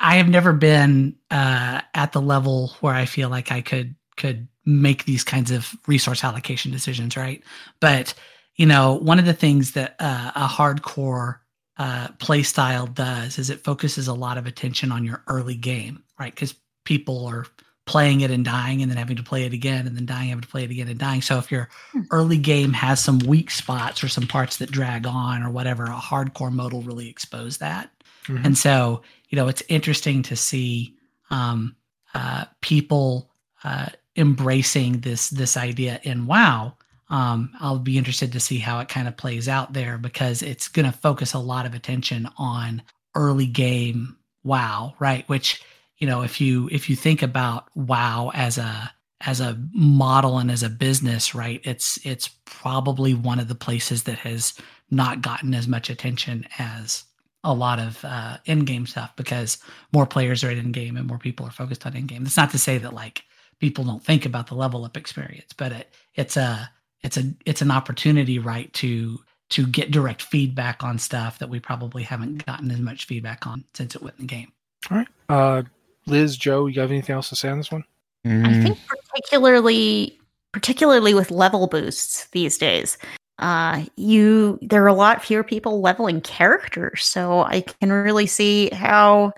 [0.00, 4.48] I have never been uh, at the level where I feel like I could could
[4.64, 7.42] make these kinds of resource allocation decisions, right?
[7.80, 8.14] But
[8.56, 11.38] you know, one of the things that uh, a hardcore
[11.76, 16.02] uh, play style does is it focuses a lot of attention on your early game,
[16.18, 16.34] right?
[16.34, 16.54] Because
[16.90, 17.46] people are
[17.86, 20.42] playing it and dying and then having to play it again and then dying, having
[20.42, 21.22] to play it again and dying.
[21.22, 21.68] So if your
[22.10, 25.94] early game has some weak spots or some parts that drag on or whatever, a
[25.94, 27.90] hardcore mode will really expose that.
[28.26, 28.44] Mhm.
[28.44, 30.96] And so, you know, it's interesting to see
[31.30, 31.76] um,
[32.12, 33.30] uh, people
[33.62, 36.76] uh, embracing this this idea in WoW.
[37.08, 40.66] Um, I'll be interested to see how it kind of plays out there because it's
[40.66, 42.82] going to focus a lot of attention on
[43.14, 45.28] early game WoW, right?
[45.28, 45.62] Which
[46.00, 48.92] you know, if you if you think about WoW as a
[49.22, 51.60] as a model and as a business, right?
[51.64, 54.54] It's it's probably one of the places that has
[54.90, 57.04] not gotten as much attention as
[57.44, 59.58] a lot of uh, in-game stuff because
[59.92, 62.24] more players are in game and more people are focused on in-game.
[62.24, 63.22] That's not to say that like
[63.60, 66.70] people don't think about the level up experience, but it, it's a
[67.02, 69.20] it's a it's an opportunity, right, to
[69.50, 73.64] to get direct feedback on stuff that we probably haven't gotten as much feedback on
[73.74, 74.52] since it went in the game.
[74.90, 75.62] All right, uh,
[76.10, 77.84] Liz, Joe, you have anything else to say on this one?
[78.24, 80.18] I think particularly
[80.52, 82.98] particularly with level boosts these days,
[83.38, 88.68] uh, you there are a lot fewer people leveling characters, so I can really see
[88.70, 89.32] how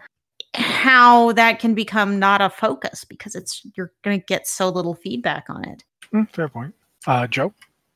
[0.54, 4.94] how that can become not a focus because it's you're going to get so little
[4.94, 5.84] feedback on it.
[6.12, 6.74] Mm, fair point.
[7.06, 7.54] Uh, Joe.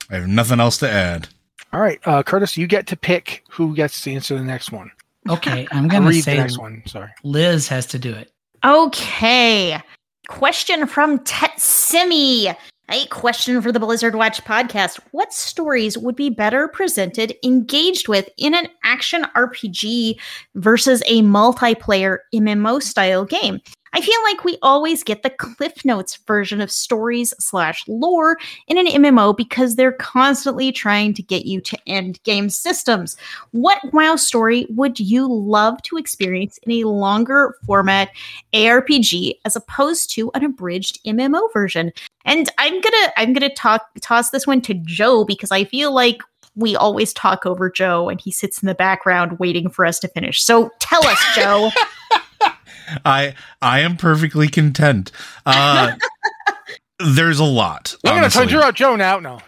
[0.09, 1.29] I have nothing else to add.
[1.73, 4.91] All right, uh, Kurtis, you get to pick who gets to answer the next one.
[5.29, 6.83] Okay, I'm going to read say the next one.
[6.87, 7.11] Sorry.
[7.25, 8.31] Liz has to do it.
[8.67, 9.81] Okay.
[10.27, 12.57] Question from Tetsimi.
[12.89, 15.01] A question for the Blizzard Watch podcast.
[15.11, 20.21] What stories would be better presented, engaged with in an action RPG
[20.55, 23.61] versus a multiplayer MMO style game?
[23.93, 28.37] I feel like we always get the Cliff Notes version of stories slash lore
[28.69, 33.17] in an MMO because they're constantly trying to get you to end game systems.
[33.53, 38.11] What WoW story would you love to experience in a longer format
[38.53, 41.91] ARPG as opposed to an abridged MMO version?
[42.27, 46.21] And I'm gonna I'm gonna talk toss this one to Joe because I feel like
[46.57, 50.09] we always talk over Joe and he sits in the background waiting for us to
[50.09, 50.43] finish.
[50.43, 51.71] So tell us, Joe.
[53.05, 55.13] I I am perfectly content.
[55.45, 55.97] Uh,
[56.99, 57.95] there's a lot.
[58.03, 58.41] We're gonna honestly.
[58.41, 59.21] conjure out Joe now.
[59.21, 59.39] No.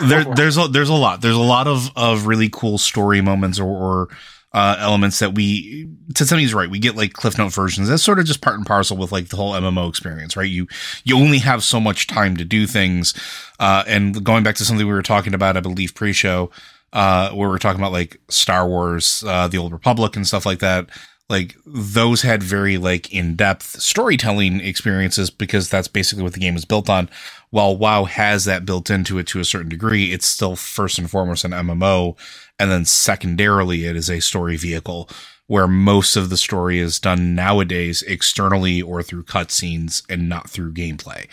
[0.00, 1.20] there, there's a there's a lot.
[1.20, 4.08] There's a lot of of really cool story moments or, or
[4.54, 6.70] uh, elements that we to somebody's right.
[6.70, 7.88] We get like Cliff Note versions.
[7.88, 10.48] That's sort of just part and parcel with like the whole MMO experience, right?
[10.48, 10.68] You
[11.04, 13.14] you only have so much time to do things.
[13.58, 16.50] Uh, and going back to something we were talking about, I believe pre-show,
[16.92, 20.44] uh, where we are talking about like Star Wars, uh, the Old Republic, and stuff
[20.44, 20.88] like that.
[21.30, 26.66] Like those had very like in-depth storytelling experiences because that's basically what the game is
[26.66, 27.08] built on.
[27.48, 31.10] While WoW has that built into it to a certain degree, it's still first and
[31.10, 32.18] foremost an MMO,
[32.58, 35.08] and then secondarily it is a story vehicle
[35.46, 40.72] where most of the story is done nowadays externally or through cutscenes and not through
[40.72, 41.28] gameplay.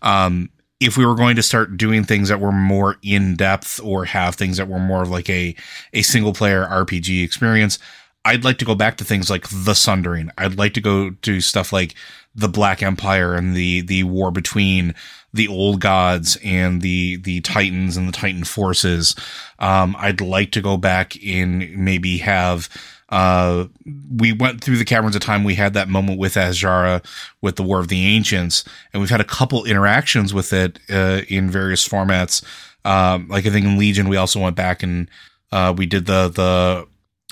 [0.00, 0.50] Um,
[0.80, 4.36] if we were going to start doing things that were more in depth or have
[4.36, 5.54] things that were more of like a
[5.92, 7.78] a single player RPG experience,
[8.24, 10.30] I'd like to go back to things like the Sundering.
[10.38, 11.94] I'd like to go to stuff like
[12.34, 14.94] the Black Empire and the the war between
[15.38, 19.14] the old gods and the the Titans and the Titan forces.
[19.58, 22.68] Um, I'd like to go back and maybe have
[23.10, 23.66] uh,
[24.14, 25.42] we went through the caverns of time.
[25.44, 27.02] We had that moment with Azshara
[27.40, 31.22] with the War of the Ancients, and we've had a couple interactions with it uh,
[31.28, 32.44] in various formats.
[32.84, 35.08] Um, like I think in Legion, we also went back and
[35.52, 36.28] uh, we did the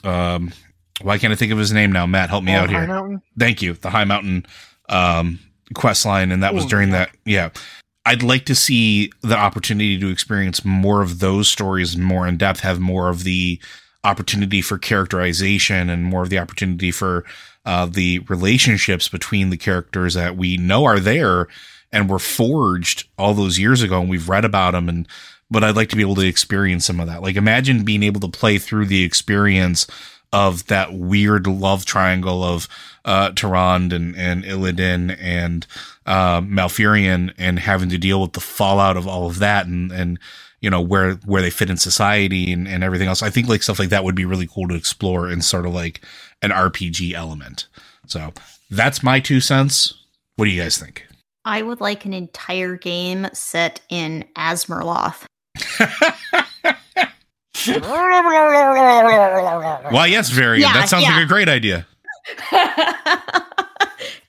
[0.03, 0.53] the um,
[1.03, 2.07] why can't I think of his name now?
[2.07, 2.87] Matt, help me Oh, out High here.
[2.89, 3.23] Mountain?
[3.39, 3.75] Thank you.
[3.75, 4.47] The High Mountain
[4.89, 5.39] um,
[5.75, 6.99] quest line, and that was Oh, during yeah.
[6.99, 7.11] that.
[7.27, 7.51] Yeah.
[8.07, 12.61] I'd like to see the opportunity to experience more of those stories more in depth,
[12.61, 13.61] have more of the
[14.05, 17.25] opportunity for characterization and more of the opportunity for
[17.65, 21.49] uh, the relationships between the characters that we know are there
[21.91, 25.09] and were forged all those years ago and we've read about them and
[25.51, 27.23] but I'd like to be able to experience some of that.
[27.23, 29.87] Like imagine being able to play through the experience
[30.33, 32.69] of that weird love triangle of
[33.05, 35.67] uh and and Illidan and
[36.07, 40.19] uh Malfurion and having to deal with the fallout of all of that and and
[40.61, 43.23] you know where where they fit in society and, and everything else.
[43.23, 45.75] I think like stuff like that would be really cool to explore in sort of
[45.75, 46.01] like
[46.43, 47.67] an RPG element.
[48.07, 48.33] So
[48.71, 49.95] that's my two cents.
[50.37, 51.07] What do you guys think?
[51.45, 55.27] I would like an entire game set in Azmerloth.
[59.91, 60.63] Why, yes, Varian.
[60.63, 61.15] Yeah, that sounds yeah.
[61.15, 61.87] like a great idea.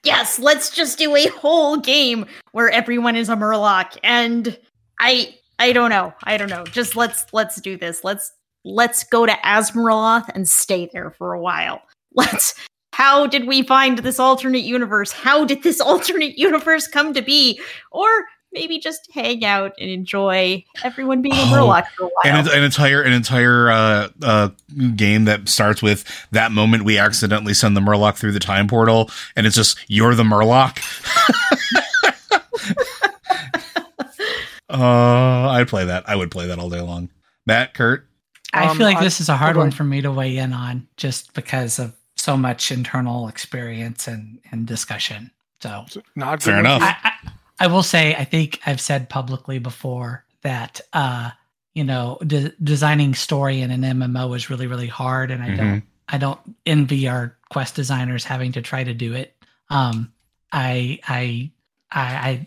[0.08, 3.98] yes, let's just do a whole game where everyone is a Murloc.
[4.04, 4.58] And
[5.00, 6.14] I I don't know.
[6.24, 6.64] I don't know.
[6.64, 8.04] Just let's let's do this.
[8.04, 8.32] Let's
[8.64, 11.82] let's go to Azmerloth and stay there for a while.
[12.16, 12.56] Let's
[12.94, 15.12] how did we find this alternate universe?
[15.12, 17.62] How did this alternate universe come to be?
[17.92, 18.08] Or
[18.54, 22.14] maybe just hang out and enjoy everyone being a Oh, Murloc for a while.
[22.38, 24.50] And an, an entire an entire uh, uh,
[24.96, 29.10] game that starts with that moment we accidentally send the Murloc through the time portal,
[29.36, 30.78] and it's just you're the Murloc.
[34.70, 36.08] uh, I'd play that.
[36.10, 37.10] I would play that all day long.
[37.46, 38.08] Matt, Kurt,
[38.54, 40.54] I Um, feel like I- this is a hard one for me to weigh in
[40.54, 45.32] on just because of so much internal experience and, and discussion.
[45.62, 45.86] So
[46.16, 46.82] Not Fair enough.
[46.82, 47.12] I, I,
[47.60, 51.32] I will say, I think I've said publicly before that, uh,
[51.74, 55.32] you know, de- designing story in an MMO is really, really hard.
[55.32, 59.36] And I don't, I don't envy our quest designers having to try to do it.
[59.70, 60.12] Um,
[60.52, 61.52] I, I,
[61.92, 62.02] I,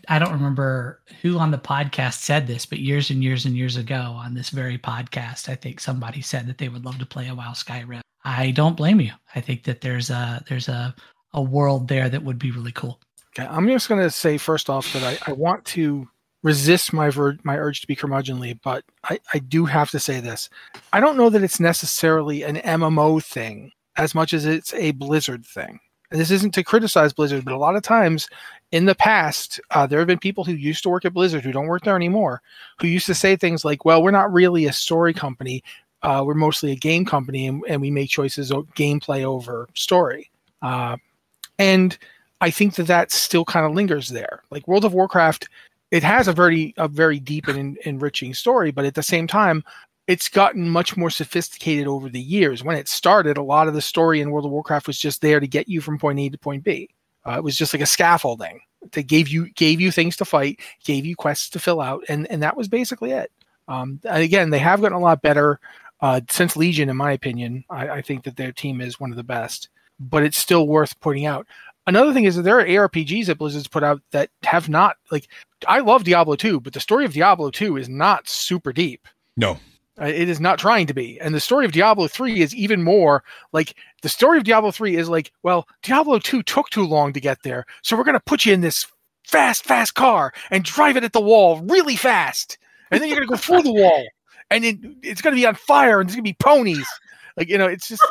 [0.07, 3.55] I, I don't remember who on the podcast said this, but years and years and
[3.55, 7.05] years ago on this very podcast, I think somebody said that they would love to
[7.05, 8.01] play a WoW Skyrim.
[8.23, 9.11] I don't blame you.
[9.35, 10.95] I think that there's a there's a
[11.33, 12.99] a world there that would be really cool.
[13.37, 16.07] Okay, I'm just going to say first off that I, I want to
[16.43, 20.19] resist my ver- my urge to be curmudgeonly, but I, I do have to say
[20.19, 20.49] this.
[20.91, 25.45] I don't know that it's necessarily an MMO thing as much as it's a Blizzard
[25.45, 25.79] thing.
[26.09, 28.27] And this isn't to criticize Blizzard, but a lot of times
[28.71, 31.53] in the past, uh, there have been people who used to work at Blizzard who
[31.53, 32.41] don't work there anymore,
[32.79, 35.63] who used to say things like, "Well, we're not really a story company.
[36.03, 40.29] Uh, we're mostly a game company, and, and we make choices of gameplay over story."
[40.61, 40.97] Uh,
[41.57, 41.97] and
[42.41, 44.43] I think that that still kind of lingers there.
[44.49, 45.47] Like World of Warcraft
[45.91, 49.27] it has a very a very deep and en- enriching story, but at the same
[49.27, 49.63] time,
[50.07, 52.63] it's gotten much more sophisticated over the years.
[52.63, 55.39] When it started, a lot of the story in World of Warcraft was just there
[55.39, 56.89] to get you from point A to point B.
[57.27, 58.61] Uh, it was just like a scaffolding
[58.93, 62.25] that gave you gave you things to fight, gave you quests to fill out, and
[62.31, 63.31] and that was basically it.
[63.67, 65.59] Um, and again, they have gotten a lot better
[65.99, 67.63] uh, since Legion, in my opinion.
[67.69, 69.69] I, I think that their team is one of the best,
[69.99, 71.45] but it's still worth pointing out.
[71.87, 75.27] Another thing is that there are ARPGs that Blizzard's put out that have not like.
[75.67, 79.07] I love Diablo 2, but the story of Diablo 2 is not super deep.
[79.35, 79.57] No.
[79.99, 81.19] Uh, It is not trying to be.
[81.19, 84.95] And the story of Diablo 3 is even more like the story of Diablo 3
[84.95, 87.65] is like, well, Diablo 2 took too long to get there.
[87.81, 88.87] So we're going to put you in this
[89.27, 92.57] fast, fast car and drive it at the wall really fast.
[92.91, 94.05] And then you're going to go through the wall
[94.49, 96.87] and it, it's going to be on fire and there's going to be ponies.
[97.37, 98.03] Like, you know, it's just,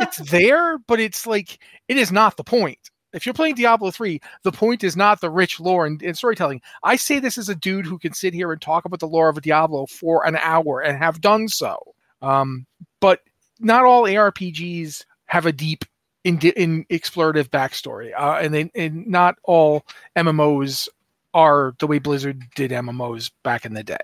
[0.00, 1.58] it's there, but it's like,
[1.88, 2.78] it is not the point.
[3.14, 6.60] If you're playing Diablo 3, the point is not the rich lore and, and storytelling.
[6.82, 9.28] I say this as a dude who can sit here and talk about the lore
[9.28, 11.94] of Diablo for an hour and have done so.
[12.20, 12.66] Um,
[13.00, 13.20] but
[13.60, 15.84] not all ARPGs have a deep
[16.24, 19.84] in, in explorative backstory, uh, and they and not all
[20.16, 20.88] MMOs
[21.34, 23.96] are the way Blizzard did MMOs back in the day.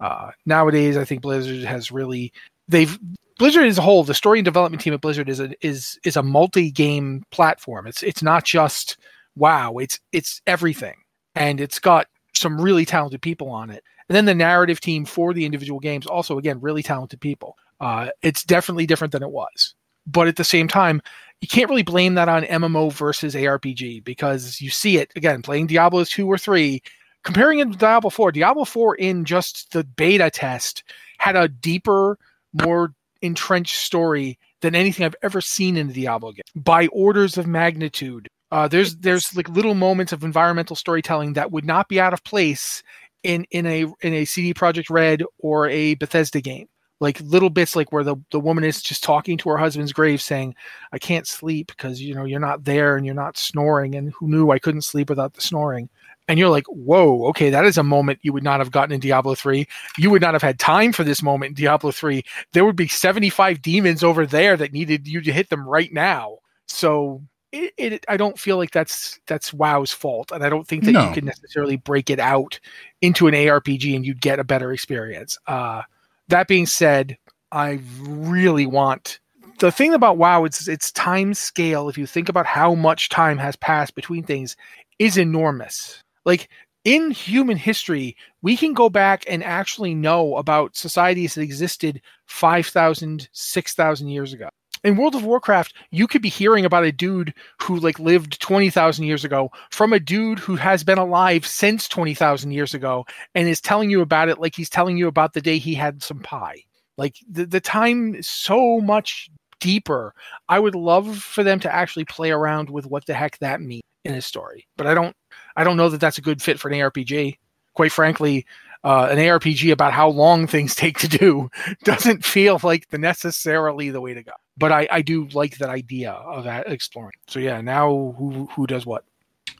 [0.00, 2.32] Uh, nowadays, I think Blizzard has really
[2.68, 2.98] they've
[3.38, 6.16] Blizzard as a whole, the story and development team at Blizzard is a is is
[6.16, 7.86] a multi-game platform.
[7.86, 8.96] It's it's not just
[9.36, 9.76] WoW.
[9.78, 10.96] It's it's everything,
[11.34, 13.82] and it's got some really talented people on it.
[14.08, 17.56] And then the narrative team for the individual games, also again, really talented people.
[17.80, 19.74] Uh, it's definitely different than it was,
[20.06, 21.02] but at the same time,
[21.40, 25.66] you can't really blame that on MMO versus ARPG because you see it again playing
[25.66, 26.82] Diablo two or three.
[27.22, 30.84] Comparing it to Diablo 4, Diablo 4 in just the beta test
[31.18, 32.20] had a deeper,
[32.52, 37.46] more entrenched story than anything I've ever seen in a Diablo game by orders of
[37.46, 38.28] magnitude.
[38.50, 42.22] Uh, there's there's like little moments of environmental storytelling that would not be out of
[42.24, 42.82] place
[43.22, 46.68] in in a in a CD Projekt Red or a Bethesda game.
[46.98, 50.22] Like little bits like where the, the woman is just talking to her husband's grave
[50.22, 50.54] saying,
[50.92, 54.28] I can't sleep because you know you're not there and you're not snoring and who
[54.28, 55.90] knew I couldn't sleep without the snoring
[56.28, 59.00] and you're like, whoa, okay, that is a moment you would not have gotten in
[59.00, 59.66] Diablo 3.
[59.96, 62.22] You would not have had time for this moment in Diablo 3.
[62.52, 66.38] There would be 75 demons over there that needed you to hit them right now.
[66.66, 67.22] So
[67.52, 70.32] it, it I don't feel like that's that's WoW's fault.
[70.32, 71.08] And I don't think that No.
[71.08, 72.58] you can necessarily break it out
[73.00, 75.38] into an ARPG and you'd get a better experience.
[75.46, 75.82] Uh,
[76.28, 77.16] that being said,
[77.52, 79.20] I really want
[79.60, 81.88] the thing about WoW it's its time scale.
[81.88, 84.56] If you think about how much time has passed between things,
[84.98, 86.02] is enormous.
[86.26, 86.50] Like
[86.84, 93.28] in human history, we can go back and actually know about societies that existed 5,000,
[93.32, 94.48] 6,000 years ago.
[94.84, 99.04] In World of Warcraft, you could be hearing about a dude who like lived 20,000
[99.04, 103.04] years ago from a dude who has been alive since 20,000 years ago
[103.34, 106.02] and is telling you about it like he's telling you about the day he had
[106.02, 106.62] some pie.
[106.98, 110.14] Like the, the time is so much deeper.
[110.48, 113.82] I would love for them to actually play around with what the heck that means
[114.04, 114.66] in a story.
[114.76, 115.16] But I don't
[115.56, 117.38] I don't know that that's a good fit for an ARPG.
[117.74, 118.46] Quite frankly,
[118.84, 121.50] uh, an ARPG about how long things take to do
[121.84, 124.32] doesn't feel like the necessarily the way to go.
[124.56, 127.16] But I, I do like that idea of that exploring.
[127.26, 129.04] So yeah, now who who does what?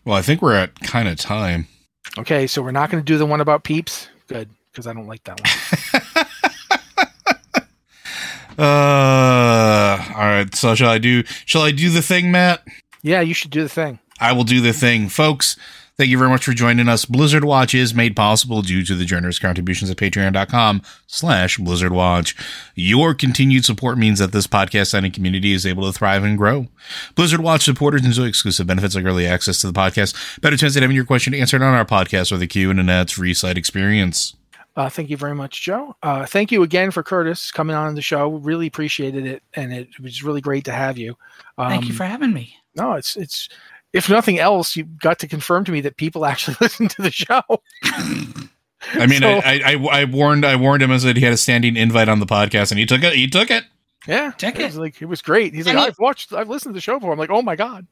[0.04, 1.66] Well, I think we're at kind of time.
[2.18, 4.08] Okay, so we're not going to do the one about peeps.
[4.28, 6.26] Good, because I don't like that one.
[8.58, 10.54] Uh, all right.
[10.54, 11.24] So shall I do?
[11.44, 12.62] Shall I do the thing, Matt?
[13.02, 13.98] yeah, you should do the thing.
[14.18, 15.56] I will do the thing, folks.
[15.98, 17.06] Thank you very much for joining us.
[17.06, 22.36] Blizzard Watch is made possible due to the generous contributions at patreon.com slash Blizzard Watch.
[22.74, 26.66] Your continued support means that this podcast and community is able to thrive and grow.
[27.14, 30.82] Blizzard Watch supporters enjoy exclusive benefits like early access to the podcast, better chance at
[30.82, 34.36] having your question answered on our podcast or the Q and Annette's free site experience.
[34.76, 35.96] Uh, thank you very much, Joe.
[36.02, 38.28] Uh, thank you again for Kurtis coming on the show.
[38.32, 41.16] Really appreciated it, and it was really great to have you.
[41.56, 42.54] Thank you Um, for having me.
[42.74, 43.48] No, it's it's
[43.96, 47.10] if nothing else, you got to confirm to me that people actually listen to the
[47.10, 47.42] show.
[47.82, 51.36] I mean, So- I, I, I warned, I warned him as that he had a
[51.36, 53.14] standing invite on the podcast and he took it.
[53.14, 53.64] He took it.
[54.06, 54.60] Yeah, Check it.
[54.62, 54.64] it.
[54.66, 55.52] was like it was great.
[55.52, 57.12] He's I like, mean- I've watched, I've listened to the show before.
[57.12, 57.86] I'm like, oh my god.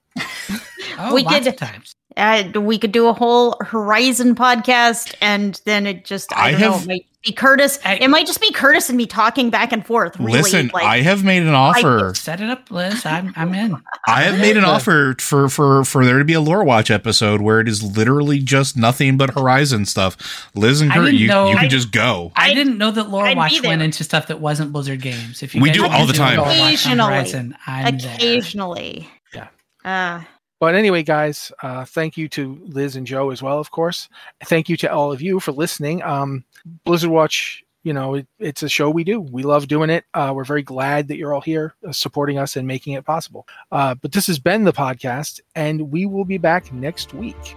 [0.98, 1.94] Oh, We lots did- of times.
[2.16, 6.60] Uh, we could do a whole Horizon podcast, and then it just I, I don't
[6.60, 6.72] know.
[6.74, 7.80] have- It might be Kurtis.
[7.84, 10.16] I- it might just be Kurtis and me talking back and forth.
[10.20, 12.12] Really, Listen, like, I have made an offer.
[12.14, 13.04] Set it up, Liz.
[13.04, 13.82] I'm I'm in.
[14.06, 17.40] I have made an offer for for for there to be a lore watch episode
[17.40, 20.48] where it is literally just nothing but Horizon stuff.
[20.54, 22.30] Liz and I Kurt, you, know- you can I- just go.
[22.36, 25.42] I, didn't know that Lore I'd Watch went into stuff that wasn't Blizzard games.
[25.42, 26.36] If you We do all the time.
[26.36, 27.08] Lore Watch on Occasionally.
[27.12, 28.14] Horizon, I'm there.
[28.14, 29.08] occasionally.
[29.34, 29.48] Yeah.
[29.84, 30.20] Uh,
[30.64, 34.08] But anyway, guys, uh, thank you to Liz and Joe as well, of course.
[34.44, 36.02] Thank you to all of you for listening.
[36.02, 36.42] Um,
[36.86, 39.20] Blizzard Watch, you know, it, it's a show we do.
[39.20, 40.06] We love doing it.
[40.14, 43.46] Uh, we're very glad that you're all here uh, supporting us and making it possible.
[43.70, 47.56] Uh, but this has been the podcast, and we will be back next week.